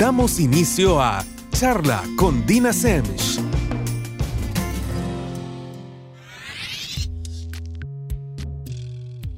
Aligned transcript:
Damos 0.00 0.40
inicio 0.40 0.98
a 0.98 1.22
Charla 1.50 2.02
con 2.16 2.46
Dina 2.46 2.72
Semch. 2.72 3.38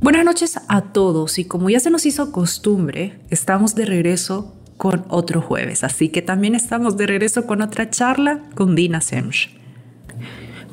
Buenas 0.00 0.24
noches 0.24 0.60
a 0.68 0.92
todos 0.92 1.40
y 1.40 1.46
como 1.46 1.68
ya 1.68 1.80
se 1.80 1.90
nos 1.90 2.06
hizo 2.06 2.30
costumbre, 2.30 3.18
estamos 3.28 3.74
de 3.74 3.86
regreso 3.86 4.54
con 4.76 5.04
otro 5.08 5.42
jueves, 5.42 5.82
así 5.82 6.10
que 6.10 6.22
también 6.22 6.54
estamos 6.54 6.96
de 6.96 7.08
regreso 7.08 7.44
con 7.44 7.60
otra 7.60 7.90
charla 7.90 8.38
con 8.54 8.76
Dina 8.76 9.00
Semch. 9.00 9.61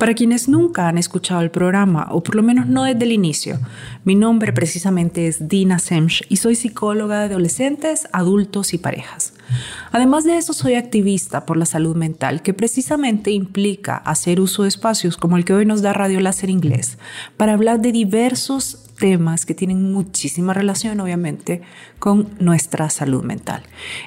Para 0.00 0.14
quienes 0.14 0.48
nunca 0.48 0.88
han 0.88 0.96
escuchado 0.96 1.42
el 1.42 1.50
programa, 1.50 2.08
o 2.10 2.22
por 2.22 2.34
lo 2.34 2.42
menos 2.42 2.66
no 2.66 2.84
desde 2.84 3.04
el 3.04 3.12
inicio, 3.12 3.60
mi 4.02 4.14
nombre 4.14 4.50
precisamente 4.50 5.26
es 5.26 5.46
Dina 5.46 5.78
Semch 5.78 6.24
y 6.30 6.36
soy 6.36 6.54
psicóloga 6.54 7.18
de 7.18 7.26
adolescentes, 7.26 8.08
adultos 8.10 8.72
y 8.72 8.78
parejas. 8.78 9.34
Además 9.92 10.24
de 10.24 10.38
eso, 10.38 10.54
soy 10.54 10.72
activista 10.72 11.44
por 11.44 11.58
la 11.58 11.66
salud 11.66 11.96
mental, 11.96 12.40
que 12.40 12.54
precisamente 12.54 13.30
implica 13.30 13.94
hacer 13.94 14.40
uso 14.40 14.62
de 14.62 14.70
espacios 14.70 15.18
como 15.18 15.36
el 15.36 15.44
que 15.44 15.52
hoy 15.52 15.66
nos 15.66 15.82
da 15.82 15.92
Radio 15.92 16.18
Láser 16.20 16.48
Inglés, 16.48 16.96
para 17.36 17.52
hablar 17.52 17.82
de 17.82 17.92
diversos 17.92 18.89
temas 19.00 19.46
que 19.46 19.54
tienen 19.54 19.92
muchísima 19.92 20.54
relación, 20.54 21.00
obviamente, 21.00 21.62
con 21.98 22.28
nuestra 22.38 22.90
salud 22.90 23.24
mental. 23.24 23.62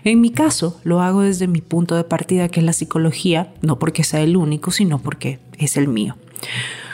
En 0.06 0.22
mi 0.22 0.30
caso, 0.30 0.80
lo 0.86 1.02
hago 1.02 1.22
desde 1.22 1.48
mi 1.48 1.60
punto 1.60 1.96
de 1.96 2.06
partida, 2.06 2.48
que 2.48 2.62
es 2.62 2.66
la 2.66 2.72
psicología, 2.72 3.54
no 3.62 3.80
porque 3.80 4.06
sea 4.06 4.22
el 4.22 4.38
único, 4.38 4.72
sino 4.72 5.00
porque 5.00 5.40
es 5.58 5.76
el 5.76 5.90
mío. 5.90 6.16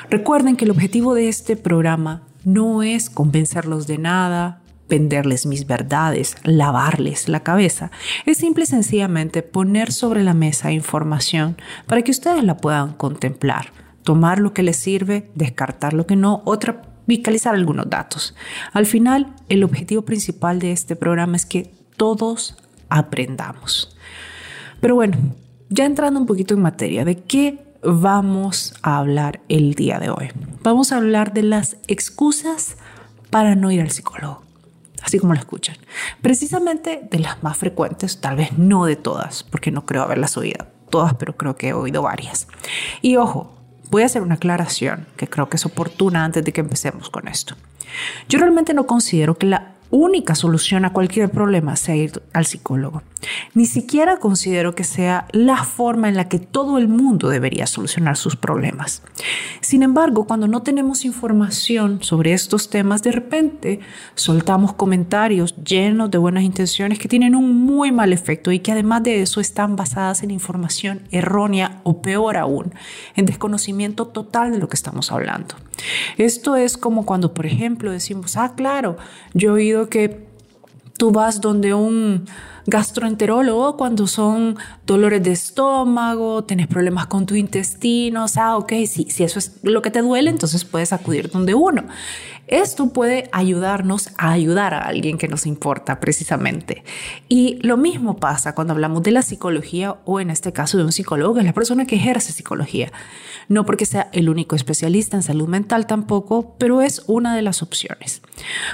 Recuerden 0.09 0.55
que 0.55 0.66
el 0.66 0.71
objetivo 0.71 1.13
de 1.13 1.30
este 1.30 1.55
programa 1.55 2.23
no 2.43 2.81
es 2.81 3.09
convencerlos 3.12 3.85
de 3.85 3.99
nada, 3.99 4.62
venderles 4.90 5.45
mis 5.45 5.68
verdades, 5.68 6.35
lavarles 6.43 7.29
la 7.29 7.41
cabeza. 7.41 7.91
Es 8.26 8.38
simple 8.38 8.63
y 8.63 8.68
sencillamente 8.68 9.43
poner 9.43 9.91
sobre 9.91 10.23
la 10.23 10.34
mesa 10.34 10.71
información 10.71 11.57
para 11.85 12.01
que 12.01 12.12
ustedes 12.12 12.43
la 12.43 12.57
puedan 12.57 12.93
contemplar, 12.93 13.71
tomar 14.04 14.40
lo 14.40 14.54
que 14.54 14.63
les 14.63 14.77
sirve, 14.77 15.29
descartar 15.35 15.93
lo 15.93 16.07
que 16.07 16.16
no, 16.16 16.41
otra 16.45 16.88
fiscalizar 17.10 17.55
algunos 17.55 17.90
datos. 17.90 18.35
Al 18.71 18.85
final, 18.85 19.34
el 19.49 19.63
objetivo 19.63 20.04
principal 20.04 20.60
de 20.60 20.71
este 20.71 20.96
programa 20.96 21.35
es 21.35 21.46
que 21.46 21.74
todos 21.98 22.55
aprendamos. 22.88 23.98
Pero 24.79 24.96
bueno, 24.96 25.18
ya 25.70 25.85
entrando 25.85 26.20
un 26.20 26.26
poquito 26.26 26.54
en 26.54 26.62
materia, 26.62 27.04
¿de 27.04 27.18
qué 27.18 27.74
vamos 27.84 28.76
a 28.84 28.98
hablar 28.98 29.41
el 29.49 29.74
día 29.74 29.99
de 29.99 30.12
hoy? 30.12 30.29
Vamos 30.63 30.91
a 30.91 30.98
hablar 30.98 31.34
de 31.34 31.43
las 31.43 31.77
excusas 31.88 32.77
para 33.29 33.55
no 33.55 33.71
ir 33.71 33.82
al 33.82 33.91
psicólogo 33.91 34.44
así 35.01 35.18
como 35.18 35.34
lo 35.34 35.40
escuchan. 35.40 35.77
Precisamente 36.21 37.07
de 37.10 37.20
las 37.20 37.41
más 37.41 37.57
frecuentes, 37.57 38.20
tal 38.20 38.35
vez 38.35 38.57
no 38.57 38.84
de 38.84 38.98
todas, 38.98 39.44
porque 39.44 39.71
no 39.71 39.85
creo 39.85 40.04
haberlas 40.04 40.35
oído 40.35 40.68
todas, 40.90 41.13
pero 41.13 41.38
creo 41.38 41.55
que 41.55 41.70
he 41.70 41.73
oído 41.73 42.01
varias. 42.01 42.48
Y 43.01 43.16
ojo, 43.16 43.59
Voy 43.90 44.04
a 44.04 44.05
hacer 44.05 44.21
una 44.21 44.35
aclaración 44.35 45.07
que 45.18 45.27
creo 45.27 45.49
que 45.49 45.57
es 45.57 45.65
oportuna 45.65 46.23
antes 46.23 46.43
de 46.43 46.54
que 46.54 46.62
empecemos 46.62 47.09
con 47.09 47.27
esto. 47.27 47.55
Yo 48.27 48.40
realmente 48.40 48.73
no 48.73 48.85
considero 48.85 49.37
que 49.37 49.48
la 49.48 49.73
única 49.91 50.35
solución 50.35 50.85
a 50.85 50.93
cualquier 50.93 51.29
problema 51.29 51.76
sea 51.76 51.95
ir 51.95 52.21
al 52.34 52.45
psicólogo. 52.45 53.04
Ni 53.54 53.65
siquiera 53.65 54.18
considero 54.18 54.76
que 54.76 54.84
sea 54.84 55.27
la 55.32 55.63
forma 55.63 56.07
en 56.07 56.15
la 56.15 56.29
que 56.29 56.40
todo 56.40 56.77
el 56.77 56.87
mundo 56.87 57.29
debería 57.29 57.68
solucionar 57.68 58.15
sus 58.15 58.35
problemas. 58.35 59.01
Sin 59.62 59.84
embargo, 59.84 60.26
cuando 60.26 60.48
no 60.48 60.62
tenemos 60.62 61.04
información 61.05 62.01
sobre 62.01 62.34
estos 62.34 62.70
temas, 62.70 63.04
de 63.04 63.12
repente 63.12 63.79
soltamos 64.16 64.73
comentarios 64.73 65.56
llenos 65.57 66.12
de 66.12 66.17
buenas 66.17 66.44
intenciones 66.44 67.00
que 67.00 67.09
tienen 67.09 67.35
un 67.35 67.66
muy 67.66 67.91
mal 67.91 68.13
efecto 68.13 68.51
y 68.51 68.59
que 68.59 68.72
además 68.72 69.03
de 69.03 69.22
eso 69.22 69.41
están 69.41 69.75
basadas 69.75 70.23
en 70.23 70.31
información 70.31 71.01
errónea 71.12 71.81
o 71.84 72.01
peor 72.01 72.38
aún, 72.38 72.73
en 73.16 73.25
desconocimiento 73.25 74.07
total 74.07 74.51
de 74.51 74.59
lo 74.59 74.69
que 74.69 74.75
estamos 74.75 75.11
hablando. 75.11 75.56
Esto 76.17 76.56
es 76.56 76.78
como 76.78 77.06
cuando, 77.06 77.34
por 77.34 77.45
ejemplo, 77.45 77.91
decimos, 77.91 78.38
ah, 78.38 78.53
claro, 78.56 78.97
yo 79.34 79.51
he 79.51 79.53
oído 79.53 79.90
que 79.90 80.28
tú 80.97 81.12
vas 81.12 81.41
donde 81.41 81.73
un 81.73 82.25
gastroenterólogo 82.66 83.78
cuando 83.78 84.06
son 84.06 84.57
dolores 84.85 85.23
de 85.23 85.31
estómago, 85.31 86.44
tienes 86.44 86.68
problemas 86.68 87.07
con 87.07 87.25
tu 87.25 87.35
intestino, 87.35 88.25
ah, 88.38 88.57
ok, 88.57 88.73
si, 88.85 89.09
si 89.09 89.23
eso 89.23 89.39
es 89.39 89.53
lo 89.63 89.81
que 89.81 89.91
te 89.91 90.01
duele, 90.01 90.29
entonces 90.29 90.66
puedes 90.66 90.94
acudir 90.94 91.29
donde 91.31 91.56
uno. 91.56 91.84
Esto 92.49 92.89
puede 92.89 93.29
ayudarnos 93.31 94.09
a 94.17 94.31
ayudar 94.31 94.73
a 94.73 94.81
alguien 94.81 95.19
que 95.19 95.27
nos 95.27 95.45
importa 95.45 95.99
precisamente. 95.99 96.83
Y 97.27 97.59
lo 97.61 97.77
mismo 97.77 98.17
pasa 98.17 98.55
cuando 98.55 98.73
hablamos 98.73 99.03
de 99.03 99.11
la 99.11 99.21
psicología 99.21 99.97
o 100.05 100.19
en 100.19 100.31
este 100.31 100.51
caso 100.51 100.77
de 100.79 100.83
un 100.83 100.91
psicólogo, 100.91 101.35
que 101.35 101.41
es 101.41 101.45
la 101.45 101.53
persona 101.53 101.85
que 101.85 101.95
ejerce 101.95 102.31
psicología. 102.31 102.91
No 103.49 103.67
porque 103.67 103.85
sea 103.85 104.09
el 104.13 104.29
único 104.29 104.55
especialista 104.55 105.15
en 105.15 105.21
salud 105.21 105.47
mental 105.47 105.85
tampoco, 105.85 106.55
pero 106.57 106.81
es 106.81 107.03
una 107.05 107.35
de 107.35 107.43
las 107.43 107.61
opciones. 107.61 108.23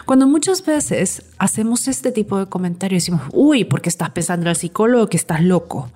Cuando 0.05 0.25
muchas 0.25 0.65
veces 0.65 1.23
hacemos 1.37 1.89
este 1.89 2.13
tipo 2.13 2.39
de 2.39 2.47
comentarios, 2.47 3.03
decimos, 3.03 3.23
uy, 3.33 3.65
¿por 3.65 3.81
qué 3.81 3.89
estás 3.89 4.11
pensando 4.11 4.45
en 4.45 4.51
el 4.51 4.55
psicólogo 4.55 5.07
que 5.07 5.17
estás 5.17 5.41
loco? 5.43 5.91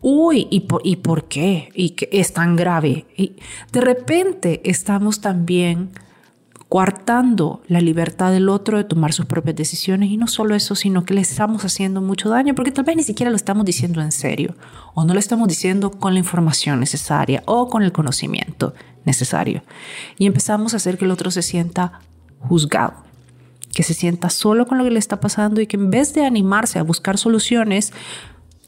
Uy, 0.00 0.46
¿y 0.50 0.60
por, 0.60 0.82
¿y 0.84 0.96
por 0.96 1.24
qué? 1.24 1.70
¿Y 1.74 1.90
que 1.90 2.08
es 2.12 2.32
tan 2.32 2.54
grave? 2.54 3.06
Y 3.16 3.36
de 3.72 3.80
repente 3.80 4.60
estamos 4.64 5.20
también 5.20 5.90
coartando 6.68 7.62
la 7.68 7.80
libertad 7.80 8.32
del 8.32 8.48
otro 8.48 8.78
de 8.78 8.84
tomar 8.84 9.12
sus 9.12 9.26
propias 9.26 9.56
decisiones 9.56 10.10
y 10.10 10.16
no 10.16 10.26
solo 10.26 10.54
eso, 10.54 10.74
sino 10.74 11.04
que 11.04 11.14
le 11.14 11.20
estamos 11.20 11.64
haciendo 11.64 12.00
mucho 12.00 12.28
daño 12.28 12.54
porque 12.54 12.72
tal 12.72 12.84
vez 12.84 12.96
ni 12.96 13.02
siquiera 13.02 13.30
lo 13.30 13.36
estamos 13.36 13.64
diciendo 13.64 14.00
en 14.00 14.12
serio 14.12 14.56
o 14.94 15.04
no 15.04 15.14
lo 15.14 15.20
estamos 15.20 15.46
diciendo 15.48 15.90
con 15.92 16.14
la 16.14 16.20
información 16.20 16.80
necesaria 16.80 17.42
o 17.46 17.68
con 17.68 17.82
el 17.82 17.92
conocimiento 17.92 18.74
necesario. 19.04 19.62
Y 20.18 20.26
empezamos 20.26 20.74
a 20.74 20.78
hacer 20.78 20.98
que 20.98 21.04
el 21.04 21.10
otro 21.10 21.30
se 21.30 21.42
sienta 21.42 22.00
juzgado, 22.40 22.94
que 23.72 23.82
se 23.82 23.94
sienta 23.94 24.30
solo 24.30 24.66
con 24.66 24.78
lo 24.78 24.84
que 24.84 24.90
le 24.90 24.98
está 24.98 25.20
pasando 25.20 25.60
y 25.60 25.66
que 25.66 25.76
en 25.76 25.90
vez 25.90 26.14
de 26.14 26.24
animarse 26.24 26.78
a 26.78 26.82
buscar 26.82 27.18
soluciones, 27.18 27.92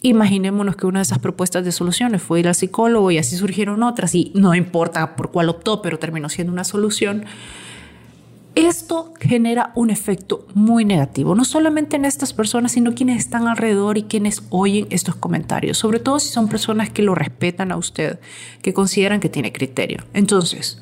Imaginémonos 0.02 0.76
que 0.76 0.86
una 0.86 1.00
de 1.00 1.04
esas 1.04 1.18
propuestas 1.18 1.64
de 1.64 1.72
soluciones 1.72 2.22
fue 2.22 2.38
ir 2.38 2.46
al 2.46 2.54
psicólogo 2.54 3.10
y 3.10 3.18
así 3.18 3.36
surgieron 3.36 3.82
otras 3.82 4.14
y 4.14 4.30
no 4.34 4.54
importa 4.54 5.16
por 5.16 5.32
cuál 5.32 5.48
optó, 5.48 5.82
pero 5.82 5.98
terminó 5.98 6.28
siendo 6.28 6.52
una 6.52 6.64
solución 6.64 7.24
esto 8.56 9.12
genera 9.20 9.70
un 9.74 9.90
efecto 9.90 10.46
muy 10.54 10.86
negativo, 10.86 11.34
no 11.34 11.44
solamente 11.44 11.96
en 11.96 12.06
estas 12.06 12.32
personas, 12.32 12.72
sino 12.72 12.94
quienes 12.94 13.18
están 13.18 13.46
alrededor 13.46 13.98
y 13.98 14.04
quienes 14.04 14.42
oyen 14.48 14.86
estos 14.88 15.14
comentarios, 15.14 15.76
sobre 15.76 16.00
todo 16.00 16.18
si 16.18 16.30
son 16.30 16.48
personas 16.48 16.88
que 16.88 17.02
lo 17.02 17.14
respetan 17.14 17.70
a 17.70 17.76
usted, 17.76 18.18
que 18.62 18.72
consideran 18.72 19.20
que 19.20 19.28
tiene 19.28 19.52
criterio. 19.52 20.04
Entonces, 20.14 20.80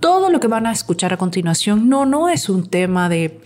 todo 0.00 0.30
lo 0.30 0.40
que 0.40 0.48
van 0.48 0.66
a 0.66 0.72
escuchar 0.72 1.12
a 1.12 1.18
continuación 1.18 1.90
no, 1.90 2.06
no 2.06 2.30
es 2.30 2.48
un 2.48 2.66
tema 2.66 3.10
de, 3.10 3.42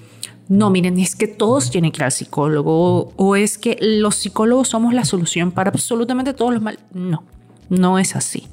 no, 0.48 0.70
miren, 0.70 0.96
es 1.00 1.16
que 1.16 1.26
todos 1.26 1.72
tienen 1.72 1.90
que 1.90 1.98
ir 1.98 2.04
al 2.04 2.12
psicólogo 2.12 3.12
o, 3.16 3.34
es 3.34 3.58
que 3.58 3.76
los 3.80 4.14
psicólogos 4.14 4.68
somos 4.68 4.94
la 4.94 5.04
solución 5.04 5.50
para 5.50 5.70
absolutamente 5.70 6.34
todos 6.34 6.54
los 6.54 6.62
males. 6.62 6.80
No, 6.92 7.24
no 7.68 7.98
es 7.98 8.14
así 8.14 8.46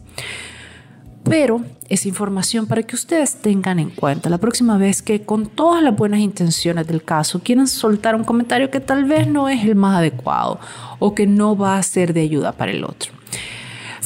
pero 1.29 1.62
es 1.90 2.06
información 2.06 2.68
para 2.68 2.84
que 2.84 2.96
ustedes 2.96 3.36
tengan 3.36 3.80
en 3.80 3.90
cuenta 3.90 4.30
la 4.30 4.38
próxima 4.38 4.78
vez 4.78 5.02
que 5.02 5.22
con 5.22 5.48
todas 5.48 5.81
las 5.81 5.96
buenas 5.96 6.20
intenciones 6.20 6.88
del 6.88 7.03
caso 7.03 7.42
quieran 7.42 7.68
soltar 7.68 8.16
un 8.16 8.24
comentario 8.24 8.70
que 8.70 8.80
tal 8.80 9.06
vez 9.06 9.28
no 9.28 9.50
es 9.50 9.64
el 9.64 9.75
más 9.75 9.97
adecuado 9.97 10.59
o 11.00 11.16
que 11.16 11.28
no 11.28 11.56
va 11.58 11.78
a 11.78 11.84
ser 11.84 12.14
de 12.14 12.22
ayuda 12.22 12.52
para 12.52 12.72
el 12.72 12.84
otro. 12.84 13.18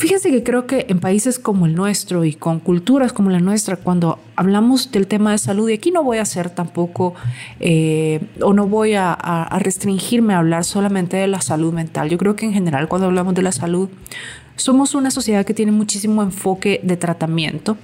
Fíjense 0.01 0.31
que 0.31 0.41
creo 0.41 0.65
que 0.65 0.87
en 0.89 0.99
países 0.99 1.37
como 1.37 1.67
el 1.67 1.75
nuestro 1.75 2.25
y 2.25 2.33
con 2.33 2.59
culturas 2.59 3.13
como 3.13 3.29
la 3.29 3.39
nuestra, 3.39 3.75
cuando 3.75 4.17
hablamos 4.35 4.91
del 4.91 5.05
tema 5.05 5.31
de 5.31 5.37
salud, 5.37 5.69
y 5.69 5.73
aquí 5.73 5.91
no 5.91 6.01
voy 6.01 6.17
a 6.17 6.23
hacer 6.23 6.49
tampoco, 6.49 7.13
eh, 7.59 8.19
o 8.41 8.51
no 8.53 8.65
voy 8.65 8.95
a, 8.95 9.13
a 9.13 9.59
restringirme 9.59 10.33
a 10.33 10.39
hablar 10.39 10.63
solamente 10.63 11.17
de 11.17 11.27
la 11.27 11.39
salud 11.39 11.71
mental, 11.71 12.09
yo 12.09 12.17
creo 12.17 12.35
que 12.35 12.47
en 12.47 12.53
general 12.53 12.87
cuando 12.87 13.05
hablamos 13.05 13.35
de 13.35 13.43
la 13.43 13.51
salud, 13.51 13.89
somos 14.55 14.95
una 14.95 15.11
sociedad 15.11 15.45
que 15.45 15.53
tiene 15.53 15.71
muchísimo 15.71 16.23
enfoque 16.23 16.79
de 16.83 16.97
tratamiento, 16.97 17.77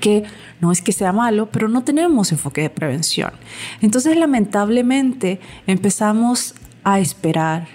que 0.00 0.24
no 0.60 0.72
es 0.72 0.82
que 0.82 0.92
sea 0.92 1.12
malo, 1.12 1.50
pero 1.50 1.68
no 1.68 1.84
tenemos 1.84 2.32
enfoque 2.32 2.62
de 2.62 2.70
prevención. 2.70 3.32
Entonces, 3.80 4.16
lamentablemente, 4.16 5.40
empezamos 5.66 6.54
a 6.84 7.00
esperar, 7.00 7.68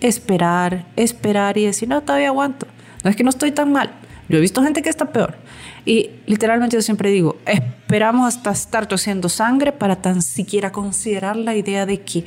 esperar, 0.00 0.86
esperar 0.96 1.58
y 1.58 1.66
decir, 1.66 1.88
no, 1.88 2.02
todavía 2.02 2.28
aguanto. 2.28 2.66
No 3.04 3.10
es 3.10 3.16
que 3.16 3.24
no 3.24 3.30
estoy 3.30 3.52
tan 3.52 3.72
mal. 3.72 3.92
Yo 4.28 4.38
he 4.38 4.40
visto 4.40 4.62
gente 4.62 4.82
que 4.82 4.88
está 4.88 5.12
peor. 5.12 5.36
Y 5.84 6.10
literalmente 6.26 6.76
yo 6.76 6.82
siempre 6.82 7.10
digo, 7.10 7.36
esperamos 7.44 8.34
hasta 8.34 8.52
estar 8.52 8.86
tosiendo 8.86 9.28
sangre 9.28 9.72
para 9.72 9.96
tan 9.96 10.22
siquiera 10.22 10.70
considerar 10.70 11.36
la 11.36 11.56
idea 11.56 11.86
de 11.86 12.00
que 12.02 12.24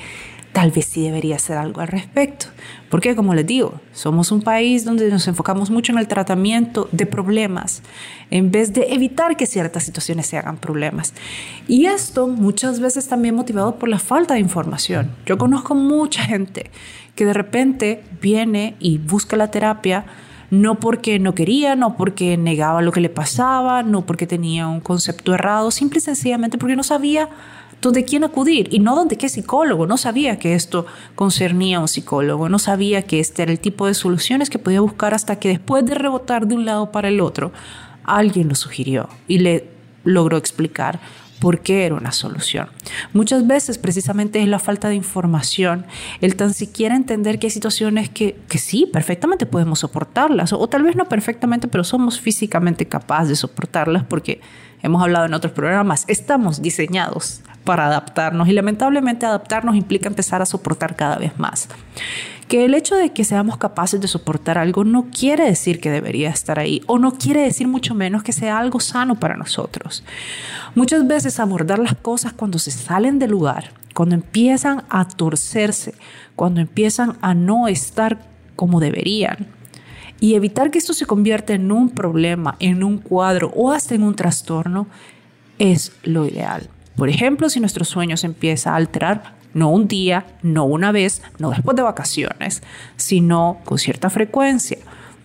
tal 0.55 0.71
vez 0.71 0.85
sí 0.85 1.01
debería 1.03 1.35
hacer 1.35 1.57
algo 1.57 1.81
al 1.81 1.89
respecto. 1.89 2.45
Porque, 2.89 3.13
como 3.13 3.35
les 3.35 3.45
digo, 3.45 3.81
somos 3.91 4.31
un 4.31 4.41
país 4.41 4.85
donde 4.85 5.09
nos 5.09 5.27
enfocamos 5.27 5.69
mucho 5.69 5.91
en 5.91 5.97
el 5.97 6.07
tratamiento 6.07 6.87
de 6.93 7.05
problemas 7.05 7.81
en 8.31 8.51
vez 8.51 8.71
de 8.71 8.93
evitar 8.93 9.35
que 9.35 9.47
ciertas 9.47 9.83
situaciones 9.83 10.27
se 10.27 10.37
hagan 10.37 10.55
problemas. 10.55 11.13
Y 11.67 11.87
esto 11.87 12.29
muchas 12.29 12.79
veces 12.79 13.09
también 13.09 13.35
motivado 13.35 13.75
por 13.75 13.89
la 13.89 13.99
falta 13.99 14.35
de 14.35 14.39
información. 14.39 15.11
Yo 15.25 15.37
conozco 15.37 15.75
mucha 15.75 16.23
gente 16.23 16.71
que 17.15 17.25
de 17.25 17.33
repente 17.33 18.01
viene 18.21 18.75
y 18.79 18.97
busca 18.97 19.35
la 19.35 19.51
terapia 19.51 20.05
no 20.51 20.79
porque 20.79 21.19
no 21.19 21.35
quería, 21.35 21.75
no 21.75 21.97
porque 21.97 22.37
negaba 22.37 22.81
lo 22.81 22.93
que 22.93 23.01
le 23.01 23.09
pasaba, 23.09 23.83
no 23.83 24.05
porque 24.05 24.25
tenía 24.25 24.67
un 24.67 24.79
concepto 24.79 25.33
errado, 25.33 25.69
simple 25.69 25.97
y 25.97 26.01
sencillamente 26.01 26.57
porque 26.57 26.77
no 26.77 26.83
sabía 26.83 27.27
dónde 27.85 28.03
quién 28.03 28.23
acudir 28.23 28.67
y 28.71 28.79
no 28.79 28.95
dónde 28.95 29.15
qué 29.15 29.29
psicólogo. 29.29 29.85
No 29.85 29.97
sabía 29.97 30.39
que 30.39 30.55
esto 30.55 30.87
concernía 31.13 31.77
a 31.77 31.81
un 31.81 31.87
psicólogo, 31.87 32.49
no 32.49 32.57
sabía 32.57 33.03
que 33.03 33.19
este 33.19 33.43
era 33.43 33.51
el 33.51 33.59
tipo 33.59 33.85
de 33.85 33.93
soluciones 33.93 34.49
que 34.49 34.57
podía 34.57 34.81
buscar 34.81 35.13
hasta 35.13 35.37
que 35.37 35.49
después 35.49 35.85
de 35.85 35.93
rebotar 35.93 36.47
de 36.47 36.55
un 36.55 36.65
lado 36.65 36.91
para 36.91 37.09
el 37.09 37.21
otro, 37.21 37.51
alguien 38.03 38.49
lo 38.49 38.55
sugirió 38.55 39.07
y 39.27 39.37
le 39.37 39.69
logró 40.03 40.37
explicar 40.37 40.99
por 41.45 41.59
qué 41.59 41.85
era 41.85 41.93
una 41.93 42.11
solución. 42.11 42.69
Muchas 43.13 43.45
veces 43.45 43.77
precisamente 43.77 44.41
es 44.41 44.47
la 44.47 44.57
falta 44.57 44.89
de 44.89 44.95
información, 44.95 45.85
el 46.19 46.35
tan 46.35 46.55
siquiera 46.55 46.95
entender 46.95 47.37
que 47.37 47.45
hay 47.45 47.51
situaciones 47.51 48.09
que, 48.09 48.35
que 48.49 48.57
sí, 48.57 48.89
perfectamente 48.91 49.45
podemos 49.45 49.77
soportarlas, 49.77 50.53
o, 50.53 50.59
o 50.59 50.67
tal 50.67 50.81
vez 50.81 50.95
no 50.95 51.05
perfectamente, 51.05 51.67
pero 51.67 51.83
somos 51.83 52.19
físicamente 52.19 52.87
capaces 52.87 53.29
de 53.29 53.35
soportarlas 53.35 54.03
porque 54.05 54.41
hemos 54.81 55.03
hablado 55.03 55.27
en 55.27 55.35
otros 55.35 55.53
programas, 55.53 56.05
estamos 56.07 56.63
diseñados 56.63 57.41
para 57.63 57.85
adaptarnos 57.85 58.47
y 58.47 58.53
lamentablemente 58.53 59.27
adaptarnos 59.27 59.75
implica 59.75 60.07
empezar 60.07 60.41
a 60.41 60.47
soportar 60.47 60.95
cada 60.95 61.19
vez 61.19 61.37
más 61.37 61.67
que 62.47 62.65
el 62.65 62.75
hecho 62.75 62.95
de 62.95 63.11
que 63.11 63.23
seamos 63.23 63.57
capaces 63.57 63.99
de 63.99 64.07
soportar 64.07 64.57
algo 64.57 64.83
no 64.83 65.07
quiere 65.11 65.45
decir 65.45 65.79
que 65.79 65.89
debería 65.89 66.29
estar 66.29 66.59
ahí 66.59 66.81
o 66.85 66.99
no 66.99 67.17
quiere 67.17 67.41
decir 67.41 67.67
mucho 67.67 67.95
menos 67.95 68.23
que 68.23 68.33
sea 68.33 68.59
algo 68.59 68.79
sano 68.79 69.15
para 69.15 69.35
nosotros. 69.35 70.03
Muchas 70.75 71.07
veces 71.07 71.39
abordar 71.39 71.79
las 71.79 71.95
cosas 71.95 72.33
cuando 72.33 72.59
se 72.59 72.71
salen 72.71 73.17
del 73.17 73.31
lugar, 73.31 73.71
cuando 73.93 74.15
empiezan 74.15 74.83
a 74.89 75.07
torcerse, 75.07 75.95
cuando 76.35 76.61
empiezan 76.61 77.17
a 77.21 77.33
no 77.33 77.67
estar 77.67 78.19
como 78.55 78.79
deberían, 78.79 79.47
y 80.19 80.35
evitar 80.35 80.71
que 80.71 80.77
esto 80.77 80.93
se 80.93 81.05
convierta 81.05 81.53
en 81.53 81.71
un 81.71 81.89
problema, 81.89 82.55
en 82.59 82.83
un 82.83 82.99
cuadro 82.99 83.51
o 83.55 83.71
hasta 83.71 83.95
en 83.95 84.03
un 84.03 84.15
trastorno, 84.15 84.87
es 85.59 85.91
lo 86.03 86.25
ideal. 86.25 86.69
Por 86.95 87.09
ejemplo, 87.09 87.49
si 87.49 87.59
nuestro 87.59 87.83
sueño 87.83 88.15
se 88.17 88.27
empieza 88.27 88.71
a 88.71 88.75
alterar, 88.77 89.34
no 89.55 89.69
un 89.69 89.87
día, 89.87 90.25
no 90.43 90.65
una 90.65 90.91
vez, 90.91 91.21
no 91.39 91.49
después 91.49 91.75
de 91.77 91.81
vacaciones, 91.81 92.61
sino 92.97 93.61
con 93.63 93.79
cierta 93.79 94.11
frecuencia. 94.11 94.77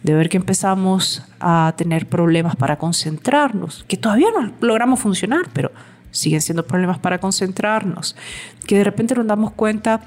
De 0.04 0.14
ver 0.14 0.30
que 0.30 0.38
empezamos 0.38 1.22
a 1.40 1.74
tener 1.76 2.06
problemas 2.06 2.56
para 2.56 2.78
concentrarnos, 2.78 3.84
que 3.88 3.98
todavía 3.98 4.28
no 4.32 4.52
logramos 4.60 5.00
funcionar, 5.00 5.50
pero 5.52 5.72
siguen 6.12 6.40
siendo 6.40 6.64
problemas 6.64 6.98
para 6.98 7.18
concentrarnos, 7.18 8.16
que 8.66 8.78
de 8.78 8.84
repente 8.84 9.14
nos 9.16 9.26
damos 9.26 9.50
cuenta 9.50 10.00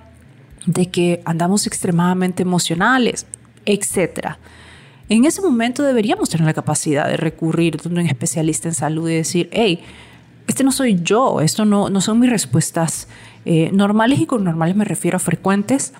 de 0.66 0.90
que 0.90 1.22
andamos 1.26 1.68
extremadamente 1.68 2.44
emocionales, 2.44 3.28
etc. 3.66 4.38
En 5.10 5.26
ese 5.26 5.42
momento 5.42 5.84
deberíamos 5.84 6.30
tener 6.30 6.48
la 6.48 6.54
capacidad 6.54 7.08
de 7.08 7.18
recurrir 7.18 7.78
a 7.84 7.90
un 7.90 8.00
especialista 8.00 8.70
en 8.70 8.74
salud 8.74 9.10
y 9.10 9.16
decir, 9.16 9.50
hey, 9.52 9.84
este 10.48 10.64
no 10.64 10.72
soy 10.72 11.00
yo, 11.04 11.42
esto 11.42 11.66
no 11.66 12.02
son 12.02 12.20
mis 12.20 12.30
respuestas 12.30 13.08
eh, 13.46 13.70
normales 13.74 14.20
y 14.20 14.26
con 14.26 14.44
normales 14.44 14.76
me 14.76 14.86
refiero 14.86 15.18
a 15.18 15.20
frecuentes 15.20 15.94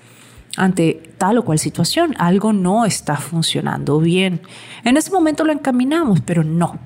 ante 0.56 1.14
tal 1.18 1.38
o 1.38 1.44
cual 1.44 1.58
situación. 1.58 2.14
Algo 2.18 2.52
no 2.52 2.84
está 2.84 3.16
funcionando 3.16 3.98
bien. 3.98 4.40
En 4.84 4.96
ese 4.96 5.10
momento 5.10 5.44
lo 5.44 5.52
encaminamos, 5.52 6.20
pero 6.20 6.44
no. 6.44 6.78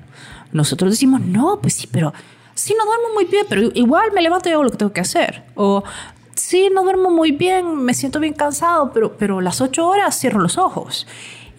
Nosotros 0.51 0.91
decimos, 0.91 1.21
no, 1.21 1.59
pues 1.61 1.75
sí, 1.75 1.87
pero 1.91 2.13
sí, 2.55 2.75
no 2.77 2.85
duermo 2.85 3.13
muy 3.13 3.25
bien, 3.25 3.45
pero 3.47 3.61
igual 3.73 4.11
me 4.13 4.21
levanto 4.21 4.49
y 4.49 4.53
hago 4.53 4.63
lo 4.63 4.71
que 4.71 4.77
tengo 4.77 4.93
que 4.93 5.01
hacer. 5.01 5.43
O 5.55 5.83
sí, 6.35 6.69
no 6.73 6.83
duermo 6.83 7.11
muy 7.11 7.31
bien, 7.31 7.75
me 7.83 7.93
siento 7.93 8.19
bien 8.19 8.33
cansado, 8.33 8.91
pero, 8.93 9.15
pero 9.17 9.41
las 9.41 9.61
ocho 9.61 9.87
horas 9.87 10.19
cierro 10.19 10.39
los 10.39 10.57
ojos. 10.57 11.05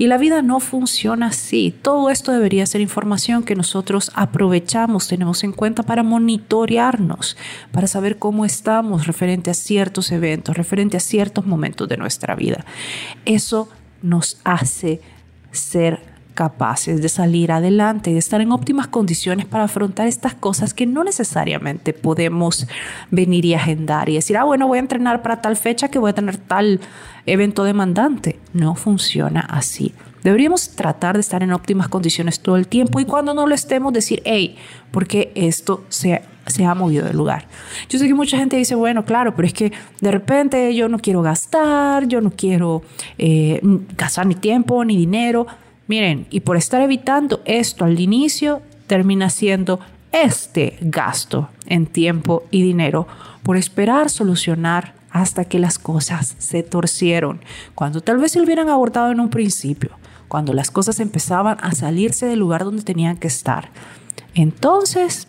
Y 0.01 0.07
la 0.07 0.17
vida 0.17 0.41
no 0.41 0.61
funciona 0.61 1.27
así. 1.27 1.75
Todo 1.83 2.09
esto 2.09 2.33
debería 2.33 2.65
ser 2.65 2.81
información 2.81 3.43
que 3.43 3.55
nosotros 3.55 4.11
aprovechamos, 4.15 5.09
tenemos 5.09 5.45
en 5.45 5.53
cuenta 5.53 5.83
para 5.83 6.03
monitorearnos, 6.03 7.37
para 7.71 7.87
saber 7.87 8.19
cómo 8.19 8.47
estamos 8.47 9.07
referente 9.07 9.51
a 9.51 9.55
ciertos 9.55 10.11
eventos, 10.11 10.57
referente 10.57 10.97
a 10.97 11.01
ciertos 11.01 11.45
momentos 11.45 11.87
de 11.87 11.99
nuestra 11.99 12.35
vida. 12.35 12.65
Eso 13.27 13.69
nos 14.01 14.41
hace 14.43 15.03
ser 15.53 16.10
capaces 16.35 17.03
de 17.03 17.09
salir 17.09 17.53
adelante, 17.53 18.13
de 18.13 18.19
estar 18.19 18.41
en 18.41 18.53
óptimas 18.53 18.87
condiciones 18.89 19.47
para 19.47 19.65
afrontar 19.65 20.07
estas 20.07 20.35
cosas 20.35 20.75
que 20.75 20.87
no 20.87 21.05
necesariamente 21.05 21.93
podemos 21.93 22.67
venir 23.11 23.45
y 23.45 23.55
agendar 23.55 24.09
y 24.09 24.15
decir, 24.15 24.37
ah, 24.37 24.45
bueno, 24.45 24.67
voy 24.67 24.79
a 24.79 24.81
entrenar 24.81 25.23
para 25.23 25.41
tal 25.41 25.57
fecha 25.57 25.89
que 25.89 25.99
voy 25.99 26.11
a 26.11 26.15
tener 26.15 26.37
tal 26.37 26.81
evento 27.27 27.65
demandante. 27.65 28.39
No 28.53 28.75
funciona 28.75 29.41
así. 29.41 29.95
Deberíamos 30.23 30.71
tratar 30.71 31.15
de 31.15 31.21
estar 31.21 31.43
en 31.43 31.53
óptimas 31.53 31.89
condiciones 31.89 32.41
todo 32.41 32.57
el 32.57 32.69
tiempo 32.69 33.01
y 33.01 33.05
cuando 33.05 33.33
no 33.33 33.47
lo 33.47 33.55
estemos 33.55 33.93
decir, 33.93 34.21
hey, 34.25 34.57
porque 34.91 35.33
esto 35.35 35.85
se, 35.89 36.23
se 36.47 36.65
ha 36.65 36.75
movido 36.75 37.07
del 37.07 37.17
lugar. 37.17 37.47
Yo 37.89 37.99
sé 37.99 38.07
que 38.07 38.15
mucha 38.15 38.37
gente 38.37 38.57
dice, 38.57 38.75
bueno, 38.75 39.05
claro, 39.05 39.35
pero 39.35 39.47
es 39.47 39.55
que 39.55 39.73
de 40.01 40.11
repente 40.11 40.75
yo 40.75 40.89
no 40.89 40.99
quiero 40.99 41.23
gastar, 41.23 42.07
yo 42.07 42.21
no 42.21 42.31
quiero 42.31 42.83
eh, 43.17 43.61
gastar 43.97 44.27
ni 44.27 44.35
tiempo 44.35 44.85
ni 44.85 44.97
dinero. 44.97 45.47
Miren, 45.91 46.29
y 46.31 46.39
por 46.39 46.57
estar 46.57 46.81
evitando 46.83 47.43
esto 47.47 47.85
al 47.85 47.99
inicio, 47.99 48.63
termina 48.87 49.29
siendo 49.29 49.81
este 50.13 50.79
gasto 50.81 51.49
en 51.67 51.87
tiempo 51.87 52.45
y 52.53 52.63
dinero 52.63 53.09
por 53.43 53.57
esperar 53.57 54.09
solucionar 54.09 54.95
hasta 55.11 55.47
que 55.47 55.59
las 55.59 55.81
cosas 55.81 56.37
se 56.39 56.63
torcieron, 56.63 57.41
cuando 57.75 58.03
tal 58.03 58.19
vez 58.19 58.31
se 58.31 58.41
hubieran 58.41 58.69
abortado 58.69 59.11
en 59.11 59.19
un 59.19 59.31
principio, 59.31 59.91
cuando 60.29 60.53
las 60.53 60.71
cosas 60.71 61.01
empezaban 61.01 61.57
a 61.61 61.73
salirse 61.73 62.27
del 62.27 62.39
lugar 62.39 62.63
donde 62.63 62.85
tenían 62.85 63.17
que 63.17 63.27
estar. 63.27 63.71
Entonces, 64.37 65.27